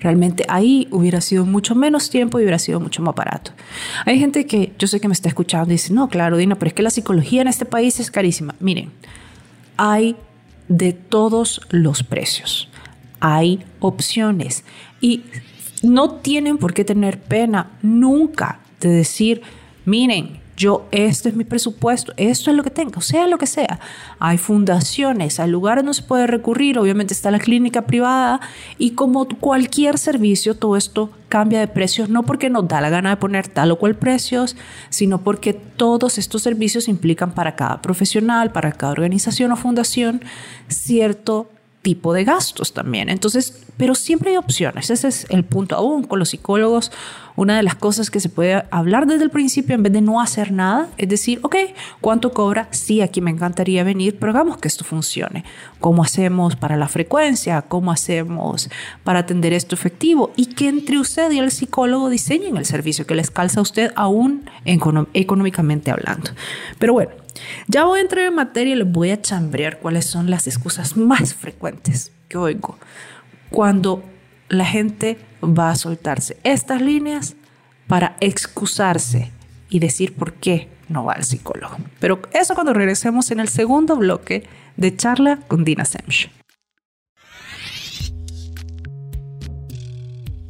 realmente 0.00 0.46
ahí 0.48 0.88
hubiera 0.90 1.20
sido 1.20 1.44
mucho 1.44 1.74
menos 1.74 2.08
tiempo 2.08 2.38
y 2.38 2.44
hubiera 2.44 2.58
sido 2.58 2.80
mucho 2.80 3.02
más 3.02 3.14
barato. 3.14 3.50
Hay 4.06 4.18
gente 4.18 4.46
que 4.46 4.72
yo 4.78 4.88
sé 4.88 4.98
que 4.98 5.08
me 5.08 5.12
está 5.12 5.28
escuchando 5.28 5.68
y 5.68 5.72
dice, 5.72 5.92
no, 5.92 6.08
claro, 6.08 6.38
Dina, 6.38 6.54
pero 6.54 6.68
es 6.68 6.74
que 6.74 6.82
la 6.82 6.88
psicología 6.88 7.42
en 7.42 7.48
este 7.48 7.66
país 7.66 8.00
es 8.00 8.10
carísima. 8.10 8.54
Miren, 8.60 8.92
hay 9.76 10.16
de 10.68 10.92
todos 10.92 11.60
los 11.70 12.02
precios. 12.02 12.68
Hay 13.20 13.64
opciones 13.80 14.64
y 15.00 15.24
no 15.82 16.10
tienen 16.10 16.58
por 16.58 16.74
qué 16.74 16.84
tener 16.84 17.20
pena 17.20 17.78
nunca 17.82 18.60
de 18.80 18.88
decir, 18.88 19.42
miren, 19.84 20.40
yo, 20.56 20.86
este 20.90 21.28
es 21.28 21.36
mi 21.36 21.44
presupuesto, 21.44 22.12
esto 22.16 22.50
es 22.50 22.56
lo 22.56 22.62
que 22.62 22.70
tengo, 22.70 23.00
sea 23.02 23.26
lo 23.26 23.36
que 23.36 23.46
sea. 23.46 23.78
Hay 24.18 24.38
fundaciones, 24.38 25.38
hay 25.38 25.50
lugares 25.50 25.84
donde 25.84 25.94
se 25.94 26.02
puede 26.02 26.26
recurrir, 26.26 26.78
obviamente 26.78 27.12
está 27.12 27.30
la 27.30 27.38
clínica 27.38 27.82
privada 27.82 28.40
y 28.78 28.92
como 28.92 29.28
cualquier 29.28 29.98
servicio, 29.98 30.54
todo 30.54 30.76
esto 30.76 31.10
cambia 31.28 31.60
de 31.60 31.68
precios, 31.68 32.08
no 32.08 32.22
porque 32.22 32.48
nos 32.48 32.66
da 32.68 32.80
la 32.80 32.88
gana 32.88 33.10
de 33.10 33.16
poner 33.16 33.48
tal 33.48 33.70
o 33.70 33.76
cual 33.76 33.96
precios, 33.96 34.56
sino 34.88 35.20
porque 35.20 35.52
todos 35.52 36.16
estos 36.16 36.42
servicios 36.42 36.88
implican 36.88 37.32
para 37.32 37.54
cada 37.54 37.82
profesional, 37.82 38.52
para 38.52 38.72
cada 38.72 38.92
organización 38.92 39.52
o 39.52 39.56
fundación, 39.56 40.22
cierto 40.68 41.50
tipo 41.86 42.12
de 42.12 42.24
gastos 42.24 42.72
también. 42.72 43.08
Entonces, 43.08 43.62
pero 43.76 43.94
siempre 43.94 44.30
hay 44.30 44.38
opciones. 44.38 44.90
Ese 44.90 45.06
es 45.06 45.24
el 45.30 45.44
punto 45.44 45.76
aún 45.76 46.02
con 46.02 46.18
los 46.18 46.30
psicólogos. 46.30 46.90
Una 47.36 47.56
de 47.56 47.62
las 47.62 47.76
cosas 47.76 48.10
que 48.10 48.18
se 48.18 48.28
puede 48.28 48.64
hablar 48.72 49.06
desde 49.06 49.22
el 49.22 49.30
principio 49.30 49.76
en 49.76 49.84
vez 49.84 49.92
de 49.92 50.00
no 50.00 50.20
hacer 50.20 50.50
nada 50.50 50.88
es 50.98 51.08
decir, 51.08 51.38
ok, 51.44 51.54
¿cuánto 52.00 52.32
cobra? 52.32 52.66
Sí, 52.72 53.02
aquí 53.02 53.20
me 53.20 53.30
encantaría 53.30 53.84
venir, 53.84 54.18
pero 54.18 54.32
hagamos 54.32 54.58
que 54.58 54.66
esto 54.66 54.82
funcione. 54.82 55.44
¿Cómo 55.78 56.02
hacemos 56.02 56.56
para 56.56 56.76
la 56.76 56.88
frecuencia? 56.88 57.62
¿Cómo 57.62 57.92
hacemos 57.92 58.68
para 59.04 59.20
atender 59.20 59.52
esto 59.52 59.76
efectivo? 59.76 60.32
Y 60.34 60.46
que 60.46 60.68
entre 60.68 60.98
usted 60.98 61.30
y 61.30 61.38
el 61.38 61.52
psicólogo 61.52 62.08
diseñen 62.08 62.56
el 62.56 62.66
servicio 62.66 63.06
que 63.06 63.14
les 63.14 63.30
calza 63.30 63.60
a 63.60 63.62
usted 63.62 63.92
aún 63.94 64.50
económicamente 64.64 65.92
hablando. 65.92 66.32
Pero 66.80 66.94
bueno, 66.94 67.12
ya 67.66 67.84
voy 67.84 67.98
a 67.98 68.02
entrar 68.02 68.24
en 68.26 68.34
materia 68.34 68.74
y 68.74 68.78
les 68.78 68.90
voy 68.90 69.10
a 69.10 69.20
chambrear 69.20 69.78
cuáles 69.78 70.06
son 70.06 70.30
las 70.30 70.46
excusas 70.46 70.96
más 70.96 71.34
frecuentes 71.34 72.12
que 72.28 72.38
oigo 72.38 72.78
cuando 73.50 74.02
la 74.48 74.64
gente 74.64 75.18
va 75.42 75.70
a 75.70 75.76
soltarse 75.76 76.36
estas 76.44 76.80
líneas 76.82 77.36
para 77.86 78.16
excusarse 78.20 79.30
y 79.68 79.78
decir 79.78 80.14
por 80.14 80.34
qué 80.34 80.68
no 80.88 81.04
va 81.04 81.14
al 81.14 81.24
psicólogo. 81.24 81.76
Pero 81.98 82.20
eso 82.32 82.54
cuando 82.54 82.72
regresemos 82.72 83.30
en 83.30 83.40
el 83.40 83.48
segundo 83.48 83.96
bloque 83.96 84.44
de 84.76 84.96
charla 84.96 85.40
con 85.48 85.64
Dina 85.64 85.84
Semch. 85.84 86.30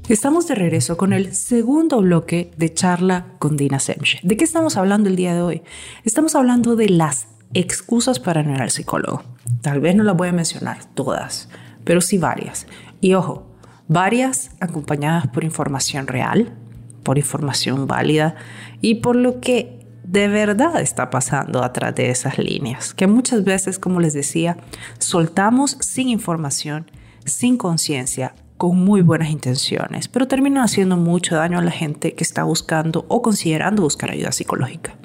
Estamos 0.08 0.46
de 0.46 0.54
regreso 0.54 0.96
con 0.96 1.12
el 1.12 1.34
segundo 1.34 2.00
bloque 2.00 2.52
de 2.56 2.72
charla 2.72 3.26
con 3.40 3.56
Dina 3.56 3.80
Semche. 3.80 4.20
¿De 4.22 4.36
qué 4.36 4.44
estamos 4.44 4.76
hablando 4.76 5.08
el 5.08 5.16
día 5.16 5.34
de 5.34 5.42
hoy? 5.42 5.62
Estamos 6.04 6.36
hablando 6.36 6.76
de 6.76 6.88
las 6.88 7.26
excusas 7.54 8.20
para 8.20 8.44
no 8.44 8.54
ir 8.54 8.62
al 8.62 8.70
psicólogo. 8.70 9.24
Tal 9.62 9.80
vez 9.80 9.96
no 9.96 10.04
las 10.04 10.16
voy 10.16 10.28
a 10.28 10.32
mencionar 10.32 10.84
todas, 10.94 11.48
pero 11.82 12.00
sí 12.00 12.18
varias. 12.18 12.68
Y 13.00 13.14
ojo, 13.14 13.50
varias 13.88 14.52
acompañadas 14.60 15.26
por 15.26 15.42
información 15.42 16.06
real, 16.06 16.56
por 17.02 17.18
información 17.18 17.88
válida 17.88 18.36
y 18.80 18.96
por 18.96 19.16
lo 19.16 19.40
que 19.40 19.88
de 20.04 20.28
verdad 20.28 20.80
está 20.80 21.10
pasando 21.10 21.64
atrás 21.64 21.96
de 21.96 22.10
esas 22.10 22.38
líneas, 22.38 22.94
que 22.94 23.08
muchas 23.08 23.42
veces, 23.42 23.80
como 23.80 23.98
les 23.98 24.14
decía, 24.14 24.56
soltamos 25.00 25.76
sin 25.80 26.08
información, 26.10 26.88
sin 27.24 27.56
conciencia 27.56 28.36
con 28.56 28.82
muy 28.82 29.02
buenas 29.02 29.30
intenciones, 29.30 30.08
pero 30.08 30.28
terminan 30.28 30.64
haciendo 30.64 30.96
mucho 30.96 31.36
daño 31.36 31.58
a 31.58 31.62
la 31.62 31.70
gente 31.70 32.14
que 32.14 32.24
está 32.24 32.44
buscando 32.44 33.04
o 33.08 33.20
considerando 33.20 33.82
buscar 33.82 34.10
ayuda 34.10 34.32
psicológica. 34.32 34.96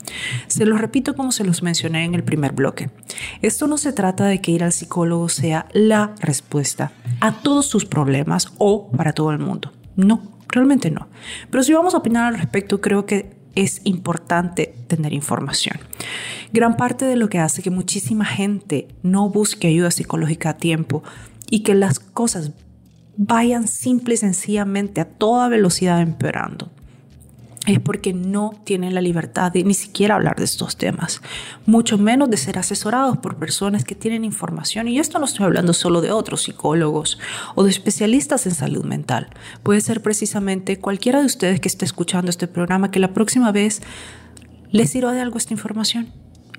Se 0.48 0.66
los 0.66 0.80
repito 0.80 1.16
como 1.16 1.32
se 1.32 1.44
los 1.44 1.62
mencioné 1.62 2.06
en 2.06 2.16
el 2.16 2.24
primer 2.24 2.54
bloque. 2.54 2.90
Esto 3.42 3.68
no 3.68 3.78
se 3.78 3.94
trata 3.94 4.26
de 4.26 4.40
que 4.40 4.52
ir 4.52 4.64
al 4.64 4.72
psicólogo 4.72 5.28
sea 5.30 5.68
la 5.74 6.16
respuesta 6.20 6.92
a 7.20 7.34
todos 7.34 7.66
sus 7.66 7.86
problemas 7.86 8.52
o 8.58 8.90
para 8.92 9.14
todo 9.14 9.32
el 9.32 9.40
mundo. 9.40 9.72
No, 9.96 10.22
realmente 10.48 10.90
no. 10.90 11.08
Pero 11.50 11.64
si 11.64 11.74
vamos 11.74 11.94
a 11.94 11.98
opinar 11.98 12.26
al 12.26 12.40
respecto, 12.40 12.80
creo 12.80 13.06
que 13.06 13.42
es 13.56 13.82
importante 13.84 14.74
tener 14.88 15.12
información. 15.12 15.78
Gran 16.54 16.78
parte 16.78 17.06
de 17.06 17.18
lo 17.18 17.30
que 17.30 17.40
hace 17.40 17.62
que 17.62 17.70
muchísima 17.70 18.26
gente 18.26 18.88
no 19.04 19.30
busque 19.30 19.68
ayuda 19.68 19.92
psicológica 19.92 20.52
a 20.52 20.58
tiempo 20.58 21.04
y 21.50 21.64
que 21.64 21.76
las 21.76 22.00
cosas 22.00 22.52
vayan 23.24 23.68
simple 23.68 24.16
y 24.16 24.18
sencillamente 24.18 25.00
a 25.00 25.06
toda 25.06 25.48
velocidad 25.48 26.02
empeorando. 26.02 26.72
Es 27.68 27.80
porque 27.80 28.14
no 28.14 28.60
tienen 28.64 28.96
la 28.96 29.02
libertad 29.02 29.52
de 29.52 29.64
ni 29.64 29.76
siquiera 29.76 30.16
hablar 30.16 30.38
de 30.38 30.46
estos 30.46 30.76
temas, 30.76 31.22
mucho 31.68 32.00
menos 32.00 32.32
de 32.32 32.38
ser 32.38 32.58
asesorados 32.58 33.20
por 33.20 33.36
personas 33.38 33.84
que 33.84 33.94
tienen 33.94 34.26
información. 34.26 34.88
Y 34.88 34.98
esto 34.98 35.20
no 35.20 35.26
estoy 35.26 35.46
hablando 35.46 35.74
solo 35.74 36.02
de 36.02 36.12
otros 36.12 36.42
psicólogos 36.42 37.20
o 37.54 37.64
de 37.64 37.70
especialistas 37.70 38.48
en 38.48 38.56
salud 38.56 38.84
mental. 38.86 39.28
Puede 39.62 39.82
ser 39.82 40.02
precisamente 40.02 40.80
cualquiera 40.80 41.20
de 41.20 41.28
ustedes 41.28 41.60
que 41.60 41.68
esté 41.68 41.86
escuchando 41.86 42.32
este 42.32 42.48
programa 42.48 42.90
que 42.90 43.00
la 43.00 43.14
próxima 43.14 43.52
vez 43.52 43.84
les 44.72 44.90
sirva 44.90 45.12
de 45.12 45.22
algo 45.22 45.38
esta 45.38 45.54
información. 45.54 46.10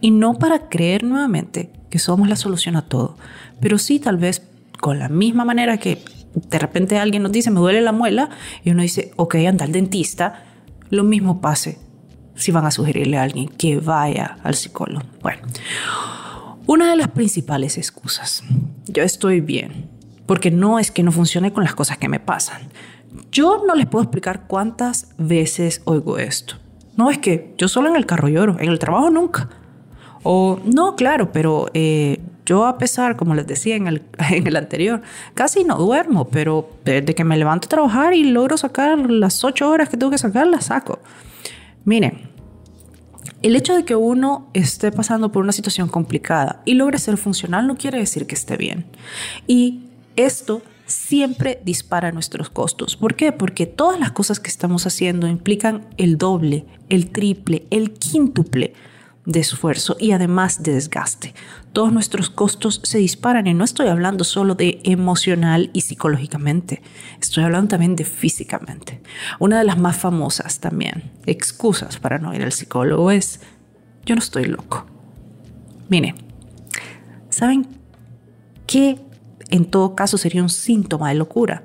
Y 0.00 0.12
no 0.12 0.34
para 0.34 0.68
creer 0.68 1.02
nuevamente 1.02 1.72
que 1.90 1.98
somos 1.98 2.28
la 2.28 2.36
solución 2.36 2.76
a 2.76 2.86
todo, 2.86 3.16
pero 3.60 3.78
sí 3.78 3.98
tal 3.98 4.18
vez 4.18 4.42
con 4.80 5.00
la 5.00 5.08
misma 5.08 5.44
manera 5.44 5.78
que 5.78 6.04
de 6.34 6.58
repente 6.58 6.98
alguien 6.98 7.22
nos 7.22 7.32
dice, 7.32 7.50
me 7.50 7.60
duele 7.60 7.80
la 7.80 7.92
muela, 7.92 8.30
y 8.64 8.70
uno 8.70 8.82
dice, 8.82 9.12
ok, 9.16 9.36
anda 9.46 9.64
al 9.64 9.72
dentista, 9.72 10.44
lo 10.90 11.04
mismo 11.04 11.40
pase 11.40 11.78
si 12.34 12.50
van 12.50 12.66
a 12.66 12.70
sugerirle 12.70 13.18
a 13.18 13.22
alguien 13.22 13.48
que 13.48 13.78
vaya 13.78 14.38
al 14.42 14.54
psicólogo. 14.54 15.04
Bueno, 15.22 15.42
una 16.66 16.90
de 16.90 16.96
las 16.96 17.08
principales 17.08 17.76
excusas, 17.78 18.42
yo 18.86 19.02
estoy 19.02 19.40
bien, 19.40 19.90
porque 20.26 20.50
no 20.50 20.78
es 20.78 20.90
que 20.90 21.02
no 21.02 21.12
funcione 21.12 21.52
con 21.52 21.64
las 21.64 21.74
cosas 21.74 21.98
que 21.98 22.08
me 22.08 22.20
pasan. 22.20 22.62
Yo 23.30 23.64
no 23.66 23.74
les 23.74 23.86
puedo 23.86 24.02
explicar 24.02 24.46
cuántas 24.46 25.14
veces 25.18 25.82
oigo 25.84 26.18
esto. 26.18 26.56
No 26.96 27.10
es 27.10 27.18
que 27.18 27.54
yo 27.58 27.68
solo 27.68 27.88
en 27.88 27.96
el 27.96 28.06
carro 28.06 28.28
lloro, 28.28 28.56
en 28.58 28.68
el 28.70 28.78
trabajo 28.78 29.10
nunca. 29.10 29.48
O 30.22 30.60
no, 30.64 30.96
claro, 30.96 31.32
pero 31.32 31.68
eh, 31.74 32.20
yo 32.46 32.66
a 32.66 32.78
pesar, 32.78 33.16
como 33.16 33.34
les 33.34 33.46
decía 33.46 33.76
en 33.76 33.86
el, 33.86 34.02
en 34.30 34.46
el 34.46 34.56
anterior, 34.56 35.02
casi 35.34 35.64
no 35.64 35.76
duermo, 35.76 36.28
pero 36.28 36.68
desde 36.84 37.14
que 37.14 37.24
me 37.24 37.36
levanto 37.36 37.66
a 37.66 37.68
trabajar 37.68 38.14
y 38.14 38.24
logro 38.24 38.56
sacar 38.56 38.98
las 39.10 39.44
ocho 39.44 39.68
horas 39.70 39.88
que 39.88 39.96
tengo 39.96 40.10
que 40.10 40.18
sacar, 40.18 40.46
las 40.46 40.66
saco. 40.66 41.00
Miren, 41.84 42.30
el 43.42 43.56
hecho 43.56 43.74
de 43.74 43.84
que 43.84 43.96
uno 43.96 44.48
esté 44.54 44.92
pasando 44.92 45.32
por 45.32 45.42
una 45.42 45.52
situación 45.52 45.88
complicada 45.88 46.62
y 46.64 46.74
logre 46.74 46.98
ser 46.98 47.16
funcional 47.16 47.66
no 47.66 47.76
quiere 47.76 47.98
decir 47.98 48.26
que 48.26 48.34
esté 48.34 48.56
bien. 48.56 48.86
Y 49.46 49.84
esto 50.16 50.62
siempre 50.86 51.60
dispara 51.64 52.12
nuestros 52.12 52.50
costos. 52.50 52.96
¿Por 52.96 53.16
qué? 53.16 53.32
Porque 53.32 53.66
todas 53.66 53.98
las 53.98 54.12
cosas 54.12 54.38
que 54.38 54.48
estamos 54.48 54.86
haciendo 54.86 55.26
implican 55.26 55.86
el 55.96 56.18
doble, 56.18 56.66
el 56.88 57.10
triple, 57.10 57.66
el 57.70 57.92
quíntuple 57.92 58.74
de 59.24 59.40
esfuerzo 59.40 59.96
y 59.98 60.12
además 60.12 60.62
de 60.62 60.74
desgaste. 60.74 61.34
Todos 61.72 61.92
nuestros 61.92 62.28
costos 62.28 62.80
se 62.82 62.98
disparan 62.98 63.46
y 63.46 63.54
no 63.54 63.64
estoy 63.64 63.88
hablando 63.88 64.24
solo 64.24 64.54
de 64.54 64.80
emocional 64.84 65.70
y 65.72 65.82
psicológicamente, 65.82 66.82
estoy 67.20 67.44
hablando 67.44 67.68
también 67.68 67.96
de 67.96 68.04
físicamente. 68.04 69.00
Una 69.38 69.58
de 69.58 69.64
las 69.64 69.78
más 69.78 69.96
famosas 69.96 70.60
también, 70.60 71.12
excusas 71.26 71.98
para 71.98 72.18
no 72.18 72.34
ir 72.34 72.42
al 72.42 72.52
psicólogo 72.52 73.10
es, 73.10 73.40
yo 74.04 74.14
no 74.14 74.20
estoy 74.20 74.46
loco. 74.46 74.86
Mire, 75.88 76.14
¿saben 77.28 77.66
qué 78.66 78.98
en 79.50 79.66
todo 79.66 79.94
caso 79.94 80.18
sería 80.18 80.42
un 80.42 80.50
síntoma 80.50 81.10
de 81.10 81.14
locura? 81.14 81.64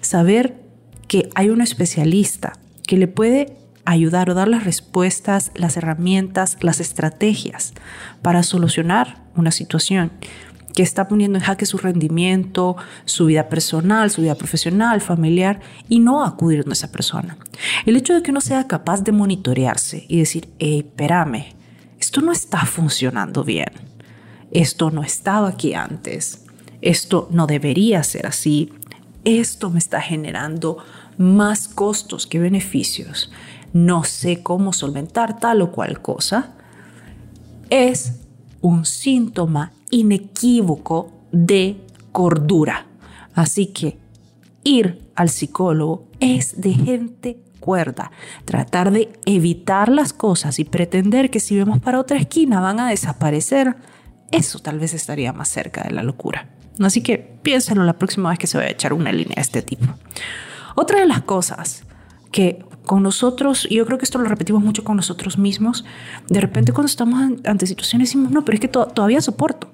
Saber 0.00 0.62
que 1.06 1.28
hay 1.34 1.50
un 1.50 1.60
especialista 1.60 2.54
que 2.86 2.96
le 2.96 3.06
puede 3.06 3.56
ayudar 3.86 4.28
o 4.28 4.34
dar 4.34 4.48
las 4.48 4.64
respuestas, 4.64 5.52
las 5.54 5.76
herramientas, 5.76 6.58
las 6.60 6.80
estrategias 6.80 7.72
para 8.20 8.42
solucionar 8.42 9.22
una 9.34 9.50
situación 9.50 10.12
que 10.74 10.82
está 10.82 11.08
poniendo 11.08 11.38
en 11.38 11.44
jaque 11.44 11.64
su 11.64 11.78
rendimiento, 11.78 12.76
su 13.06 13.24
vida 13.24 13.48
personal, 13.48 14.10
su 14.10 14.20
vida 14.20 14.34
profesional, 14.34 15.00
familiar, 15.00 15.60
y 15.88 16.00
no 16.00 16.22
acudir 16.22 16.64
a 16.68 16.72
esa 16.72 16.92
persona. 16.92 17.38
El 17.86 17.96
hecho 17.96 18.12
de 18.12 18.22
que 18.22 18.30
uno 18.30 18.42
sea 18.42 18.66
capaz 18.66 19.02
de 19.02 19.12
monitorearse 19.12 20.04
y 20.06 20.18
decir, 20.18 20.50
hey, 20.58 20.84
espérame, 20.86 21.46
esto 21.98 22.20
no 22.20 22.30
está 22.30 22.66
funcionando 22.66 23.42
bien, 23.42 23.70
esto 24.50 24.90
no 24.90 25.02
estaba 25.02 25.48
aquí 25.48 25.72
antes, 25.72 26.44
esto 26.82 27.26
no 27.30 27.46
debería 27.46 28.02
ser 28.02 28.26
así, 28.26 28.70
esto 29.24 29.70
me 29.70 29.78
está 29.78 30.02
generando 30.02 30.76
más 31.16 31.68
costos 31.68 32.26
que 32.26 32.38
beneficios 32.38 33.30
no 33.72 34.04
sé 34.04 34.42
cómo 34.42 34.72
solventar 34.72 35.38
tal 35.38 35.62
o 35.62 35.72
cual 35.72 36.00
cosa, 36.00 36.54
es 37.70 38.20
un 38.60 38.84
síntoma 38.84 39.72
inequívoco 39.90 41.12
de 41.32 41.80
cordura. 42.12 42.86
Así 43.34 43.66
que 43.66 43.98
ir 44.64 45.10
al 45.14 45.28
psicólogo 45.28 46.08
es 46.20 46.60
de 46.60 46.72
gente 46.72 47.42
cuerda. 47.60 48.10
Tratar 48.44 48.92
de 48.92 49.12
evitar 49.26 49.88
las 49.88 50.12
cosas 50.12 50.58
y 50.58 50.64
pretender 50.64 51.30
que 51.30 51.40
si 51.40 51.56
vemos 51.56 51.80
para 51.80 52.00
otra 52.00 52.16
esquina 52.16 52.60
van 52.60 52.80
a 52.80 52.88
desaparecer, 52.88 53.76
eso 54.30 54.58
tal 54.58 54.78
vez 54.78 54.94
estaría 54.94 55.32
más 55.32 55.48
cerca 55.48 55.82
de 55.82 55.90
la 55.90 56.02
locura. 56.02 56.48
Así 56.80 57.02
que 57.02 57.18
piénsenlo 57.18 57.84
la 57.84 57.98
próxima 57.98 58.30
vez 58.30 58.38
que 58.38 58.46
se 58.46 58.58
vaya 58.58 58.68
a 58.68 58.72
echar 58.72 58.92
una 58.92 59.12
línea 59.12 59.36
de 59.36 59.42
este 59.42 59.62
tipo. 59.62 59.86
Otra 60.74 61.00
de 61.00 61.06
las 61.06 61.22
cosas 61.22 61.84
que 62.30 62.64
con 62.86 63.02
nosotros, 63.02 63.66
y 63.68 63.76
yo 63.76 63.86
creo 63.86 63.98
que 63.98 64.04
esto 64.04 64.18
lo 64.18 64.24
repetimos 64.24 64.62
mucho 64.62 64.84
con 64.84 64.96
nosotros 64.96 65.36
mismos, 65.36 65.84
de 66.28 66.40
repente 66.40 66.72
cuando 66.72 66.86
estamos 66.86 67.20
ante 67.44 67.66
situaciones 67.66 68.08
decimos, 68.08 68.30
no, 68.30 68.44
pero 68.44 68.54
es 68.54 68.60
que 68.60 68.68
todavía 68.68 69.20
soporto. 69.20 69.68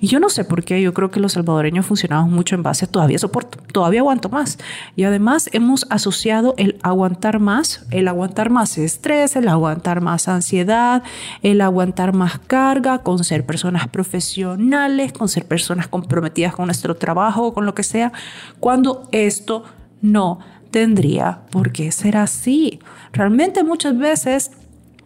Y 0.00 0.08
yo 0.08 0.20
no 0.20 0.28
sé 0.28 0.44
por 0.44 0.64
qué, 0.64 0.80
yo 0.82 0.92
creo 0.92 1.10
que 1.10 1.20
los 1.20 1.32
salvadoreños 1.32 1.86
funcionamos 1.86 2.30
mucho 2.30 2.54
en 2.54 2.62
base 2.62 2.84
a 2.84 2.88
todavía 2.88 3.18
soporto, 3.18 3.58
todavía 3.72 4.00
aguanto 4.00 4.28
más. 4.28 4.58
Y 4.96 5.04
además 5.04 5.48
hemos 5.52 5.86
asociado 5.90 6.54
el 6.56 6.78
aguantar 6.82 7.40
más, 7.40 7.86
el 7.90 8.08
aguantar 8.08 8.50
más 8.50 8.76
estrés, 8.78 9.36
el 9.36 9.48
aguantar 9.48 10.00
más 10.00 10.28
ansiedad, 10.28 11.02
el 11.42 11.60
aguantar 11.60 12.12
más 12.12 12.38
carga 12.38 12.98
con 12.98 13.22
ser 13.24 13.46
personas 13.46 13.88
profesionales, 13.88 15.12
con 15.12 15.28
ser 15.28 15.46
personas 15.46 15.88
comprometidas 15.88 16.54
con 16.54 16.66
nuestro 16.66 16.96
trabajo, 16.96 17.54
con 17.54 17.66
lo 17.66 17.74
que 17.74 17.82
sea, 17.82 18.12
cuando 18.60 19.08
esto 19.12 19.64
no 20.00 20.40
tendría 20.72 21.42
por 21.50 21.70
qué 21.70 21.92
ser 21.92 22.16
así. 22.16 22.80
Realmente 23.12 23.62
muchas 23.62 23.96
veces 23.96 24.50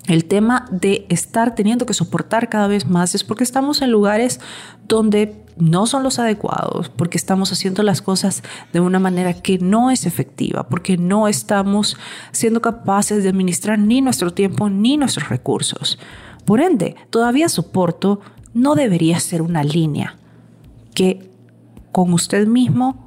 el 0.06 0.24
tema 0.24 0.66
de 0.70 1.04
estar 1.10 1.54
teniendo 1.54 1.84
que 1.84 1.92
soportar 1.92 2.48
cada 2.48 2.68
vez 2.68 2.86
más 2.86 3.14
es 3.14 3.24
porque 3.24 3.44
estamos 3.44 3.82
en 3.82 3.90
lugares 3.90 4.40
donde 4.88 5.44
no 5.56 5.86
son 5.86 6.02
los 6.02 6.18
adecuados, 6.18 6.90
porque 6.90 7.18
estamos 7.18 7.50
haciendo 7.50 7.82
las 7.82 8.02
cosas 8.02 8.42
de 8.72 8.80
una 8.80 8.98
manera 8.98 9.34
que 9.34 9.58
no 9.58 9.90
es 9.90 10.06
efectiva, 10.06 10.68
porque 10.68 10.96
no 10.96 11.28
estamos 11.28 11.96
siendo 12.30 12.62
capaces 12.62 13.22
de 13.22 13.30
administrar 13.30 13.78
ni 13.78 14.00
nuestro 14.00 14.32
tiempo 14.32 14.70
ni 14.70 14.96
nuestros 14.96 15.28
recursos. 15.28 15.98
Por 16.44 16.60
ende, 16.60 16.94
todavía 17.10 17.48
soporto 17.48 18.20
no 18.54 18.74
debería 18.74 19.18
ser 19.18 19.42
una 19.42 19.64
línea 19.64 20.16
que 20.94 21.30
con 21.90 22.12
usted 22.12 22.46
mismo 22.46 23.05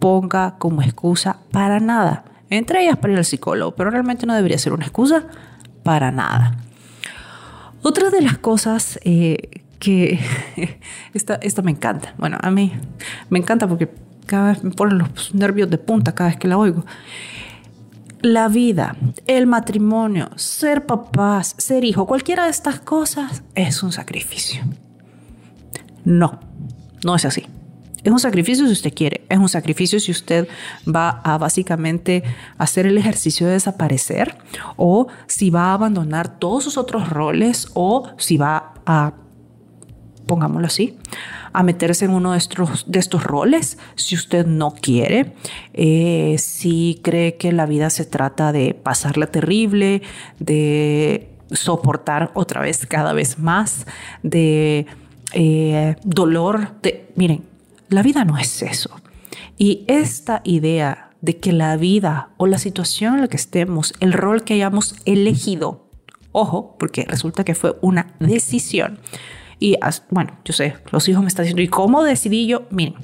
ponga 0.00 0.56
como 0.58 0.82
excusa 0.82 1.38
para 1.52 1.78
nada. 1.78 2.24
Entre 2.48 2.82
ellas 2.82 2.96
para 2.96 3.12
ir 3.12 3.18
al 3.18 3.24
psicólogo, 3.24 3.76
pero 3.76 3.90
realmente 3.90 4.26
no 4.26 4.34
debería 4.34 4.58
ser 4.58 4.72
una 4.72 4.84
excusa 4.84 5.24
para 5.84 6.10
nada. 6.10 6.56
Otra 7.82 8.10
de 8.10 8.20
las 8.20 8.38
cosas 8.38 8.98
eh, 9.04 9.62
que 9.78 10.20
esta, 11.14 11.62
me 11.62 11.70
encanta, 11.70 12.14
bueno, 12.18 12.38
a 12.40 12.50
mí 12.50 12.72
me 13.30 13.38
encanta 13.38 13.68
porque 13.68 13.88
cada 14.26 14.52
vez 14.52 14.64
me 14.64 14.70
ponen 14.70 14.98
los 14.98 15.34
nervios 15.34 15.70
de 15.70 15.78
punta 15.78 16.14
cada 16.14 16.30
vez 16.30 16.38
que 16.38 16.48
la 16.48 16.58
oigo. 16.58 16.84
La 18.22 18.48
vida, 18.48 18.96
el 19.26 19.46
matrimonio, 19.46 20.28
ser 20.36 20.84
papás, 20.84 21.54
ser 21.56 21.84
hijo, 21.84 22.06
cualquiera 22.06 22.44
de 22.44 22.50
estas 22.50 22.80
cosas 22.80 23.42
es 23.54 23.82
un 23.82 23.92
sacrificio. 23.92 24.62
No, 26.04 26.38
no 27.02 27.14
es 27.14 27.24
así. 27.24 27.46
Es 28.02 28.12
un 28.12 28.18
sacrificio 28.18 28.66
si 28.66 28.72
usted 28.72 28.94
quiere, 28.94 29.24
es 29.28 29.38
un 29.38 29.48
sacrificio 29.48 30.00
si 30.00 30.10
usted 30.10 30.48
va 30.88 31.20
a 31.22 31.38
básicamente 31.38 32.22
hacer 32.56 32.86
el 32.86 32.96
ejercicio 32.96 33.46
de 33.46 33.54
desaparecer 33.54 34.36
o 34.76 35.08
si 35.26 35.50
va 35.50 35.70
a 35.70 35.74
abandonar 35.74 36.38
todos 36.38 36.64
sus 36.64 36.78
otros 36.78 37.10
roles 37.10 37.68
o 37.74 38.08
si 38.16 38.36
va 38.38 38.74
a, 38.86 39.12
pongámoslo 40.26 40.66
así, 40.66 40.96
a 41.52 41.62
meterse 41.62 42.04
en 42.04 42.12
uno 42.12 42.32
de 42.32 42.38
estos, 42.38 42.90
de 42.90 42.98
estos 42.98 43.24
roles 43.24 43.76
si 43.96 44.14
usted 44.14 44.46
no 44.46 44.72
quiere, 44.72 45.34
eh, 45.74 46.36
si 46.38 47.00
cree 47.02 47.36
que 47.36 47.52
la 47.52 47.66
vida 47.66 47.90
se 47.90 48.04
trata 48.04 48.52
de 48.52 48.74
pasarla 48.74 49.26
terrible, 49.26 50.02
de 50.38 51.28
soportar 51.50 52.30
otra 52.34 52.60
vez 52.62 52.86
cada 52.86 53.12
vez 53.12 53.38
más, 53.38 53.86
de 54.22 54.86
eh, 55.32 55.96
dolor, 56.04 56.80
de, 56.82 57.08
miren, 57.16 57.49
la 57.90 58.02
vida 58.02 58.24
no 58.24 58.38
es 58.38 58.62
eso. 58.62 58.90
Y 59.58 59.84
esta 59.88 60.40
idea 60.44 61.10
de 61.20 61.38
que 61.38 61.52
la 61.52 61.76
vida 61.76 62.30
o 62.38 62.46
la 62.46 62.58
situación 62.58 63.16
en 63.16 63.20
la 63.22 63.28
que 63.28 63.36
estemos, 63.36 63.92
el 64.00 64.12
rol 64.12 64.42
que 64.42 64.54
hayamos 64.54 64.96
elegido, 65.04 65.90
ojo, 66.32 66.76
porque 66.78 67.04
resulta 67.06 67.44
que 67.44 67.54
fue 67.54 67.76
una 67.82 68.14
decisión. 68.20 68.98
Y 69.62 69.76
bueno, 70.08 70.38
yo 70.42 70.54
sé, 70.54 70.76
los 70.90 71.06
hijos 71.08 71.22
me 71.22 71.28
están 71.28 71.44
diciendo, 71.44 71.60
¿y 71.60 71.68
cómo 71.68 72.02
decidí 72.02 72.46
yo? 72.46 72.62
Miren, 72.70 72.94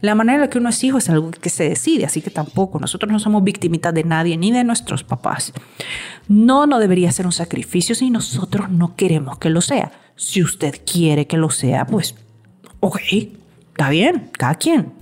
la 0.00 0.14
manera 0.14 0.36
en 0.36 0.40
la 0.42 0.50
que 0.50 0.58
uno 0.58 0.68
es 0.68 0.84
hijo 0.84 0.98
es 0.98 1.10
algo 1.10 1.32
que 1.32 1.50
se 1.50 1.68
decide, 1.68 2.04
así 2.04 2.22
que 2.22 2.30
tampoco, 2.30 2.78
nosotros 2.78 3.10
no 3.10 3.18
somos 3.18 3.42
victimitas 3.42 3.92
de 3.92 4.04
nadie 4.04 4.36
ni 4.36 4.52
de 4.52 4.62
nuestros 4.62 5.02
papás. 5.02 5.52
No, 6.28 6.66
no 6.66 6.78
debería 6.78 7.10
ser 7.10 7.26
un 7.26 7.32
sacrificio 7.32 7.96
si 7.96 8.10
nosotros 8.10 8.70
no 8.70 8.94
queremos 8.94 9.38
que 9.38 9.50
lo 9.50 9.60
sea. 9.60 9.90
Si 10.14 10.40
usted 10.40 10.82
quiere 10.86 11.26
que 11.26 11.36
lo 11.36 11.50
sea, 11.50 11.84
pues, 11.84 12.14
ok, 12.78 13.00
está 13.74 13.90
bien, 13.90 14.30
cada 14.38 14.54
quien. 14.54 14.92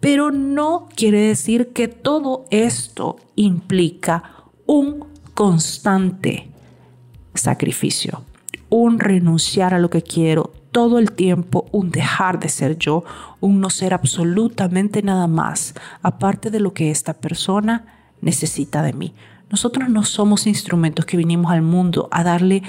Pero 0.00 0.30
no 0.30 0.86
quiere 0.94 1.18
decir 1.18 1.72
que 1.72 1.88
todo 1.88 2.44
esto 2.50 3.16
implica 3.36 4.22
un 4.66 5.06
constante 5.32 6.50
sacrificio, 7.32 8.22
un 8.68 9.00
renunciar 9.00 9.72
a 9.72 9.78
lo 9.78 9.88
que 9.88 10.02
quiero 10.02 10.52
todo 10.72 10.98
el 10.98 11.12
tiempo, 11.12 11.66
un 11.72 11.90
dejar 11.90 12.38
de 12.38 12.50
ser 12.50 12.76
yo, 12.76 13.02
un 13.40 13.60
no 13.60 13.70
ser 13.70 13.94
absolutamente 13.94 15.02
nada 15.02 15.26
más, 15.26 15.74
aparte 16.02 16.50
de 16.50 16.60
lo 16.60 16.74
que 16.74 16.90
esta 16.90 17.14
persona 17.14 18.10
necesita 18.20 18.82
de 18.82 18.92
mí. 18.92 19.14
Nosotros 19.48 19.88
no 19.88 20.04
somos 20.04 20.46
instrumentos 20.46 21.06
que 21.06 21.16
vinimos 21.16 21.50
al 21.50 21.62
mundo 21.62 22.08
a 22.10 22.24
darle 22.24 22.62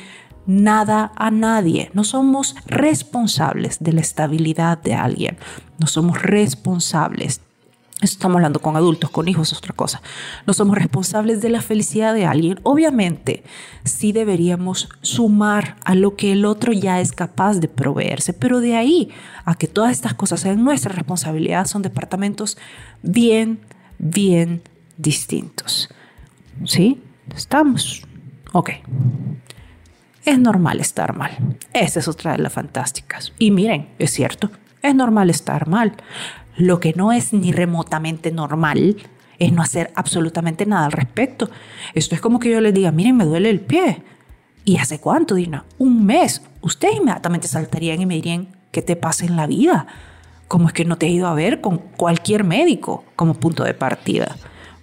nada 0.48 1.12
a 1.16 1.30
nadie. 1.30 1.92
No 1.94 2.04
somos 2.04 2.56
responsables 2.66 3.78
de 3.80 3.94
la 3.94 4.02
estabilidad 4.02 4.82
de 4.82 4.96
alguien. 4.96 5.38
No 5.78 5.86
somos 5.86 6.22
responsables. 6.22 7.42
Estamos 8.00 8.36
hablando 8.36 8.62
con 8.62 8.76
adultos, 8.76 9.10
con 9.10 9.28
hijos, 9.28 9.52
es 9.52 9.58
otra 9.58 9.74
cosa. 9.74 10.04
No 10.46 10.54
somos 10.54 10.78
responsables 10.78 11.42
de 11.42 11.50
la 11.50 11.62
felicidad 11.62 12.14
de 12.14 12.26
alguien. 12.26 12.60
Obviamente, 12.62 13.44
sí 13.86 14.12
deberíamos 14.12 14.88
sumar 15.02 15.78
a 15.84 15.96
lo 15.96 16.16
que 16.16 16.32
el 16.32 16.46
otro 16.46 16.74
ya 16.74 17.02
es 17.02 17.12
capaz 17.12 17.56
de 17.56 17.68
proveerse, 17.68 18.34
pero 18.34 18.60
de 18.60 18.76
ahí 18.76 19.10
a 19.46 19.56
que 19.56 19.68
todas 19.68 19.92
estas 19.92 20.14
cosas 20.14 20.42
sean 20.42 20.64
nuestra 20.64 20.94
responsabilidad 20.94 21.66
son 21.66 21.82
departamentos 21.82 22.58
bien, 23.02 23.62
bien 23.98 24.62
distintos. 24.98 25.90
¿Sí? 26.66 27.02
Estamos. 27.36 28.04
Ok 28.54 28.72
es 30.28 30.40
normal 30.40 30.82
estar 30.82 31.16
mal. 31.16 31.32
Esa 31.74 32.00
es 32.00 32.08
otra 32.08 32.34
de 32.34 32.40
las 32.40 32.52
fantásticas. 32.52 33.32
Y 33.40 33.52
miren, 33.52 33.88
es 33.98 34.12
cierto, 34.12 34.52
es 34.82 34.94
normal 34.94 35.30
estar 35.30 35.68
mal. 35.68 35.94
Lo 36.58 36.82
que 36.82 36.94
no 36.94 37.14
es 37.14 37.32
ni 37.32 37.54
remotamente 37.54 38.32
normal 38.32 38.98
es 39.40 39.54
no 39.54 39.62
hacer 39.62 39.92
absolutamente 39.96 40.66
nada 40.66 40.88
al 40.88 40.92
respecto. 40.92 41.50
Esto 41.94 42.14
es 42.14 42.20
como 42.20 42.40
que 42.40 42.50
yo 42.50 42.60
les 42.60 42.74
diga, 42.74 42.92
miren, 42.92 43.16
me 43.16 43.24
duele 43.24 43.50
el 43.50 43.62
pie. 43.62 44.04
¿Y 44.66 44.78
hace 44.78 45.00
cuánto, 45.00 45.36
Dina? 45.36 45.64
Un 45.78 46.06
mes. 46.06 46.42
Ustedes 46.62 46.98
inmediatamente 46.98 47.48
saltarían 47.48 48.02
y 48.02 48.06
me 48.06 48.16
dirían, 48.16 48.50
¿qué 48.72 48.82
te 48.82 48.98
pasa 48.98 49.26
en 49.26 49.38
la 49.38 49.48
vida? 49.48 49.88
¿Cómo 50.50 50.68
es 50.68 50.74
que 50.74 50.84
no 50.84 50.98
te 50.98 51.06
he 51.06 51.10
ido 51.10 51.28
a 51.28 51.36
ver 51.36 51.62
con 51.62 51.78
cualquier 51.78 52.44
médico 52.44 53.06
como 53.16 53.36
punto 53.36 53.64
de 53.64 53.74
partida? 53.74 54.36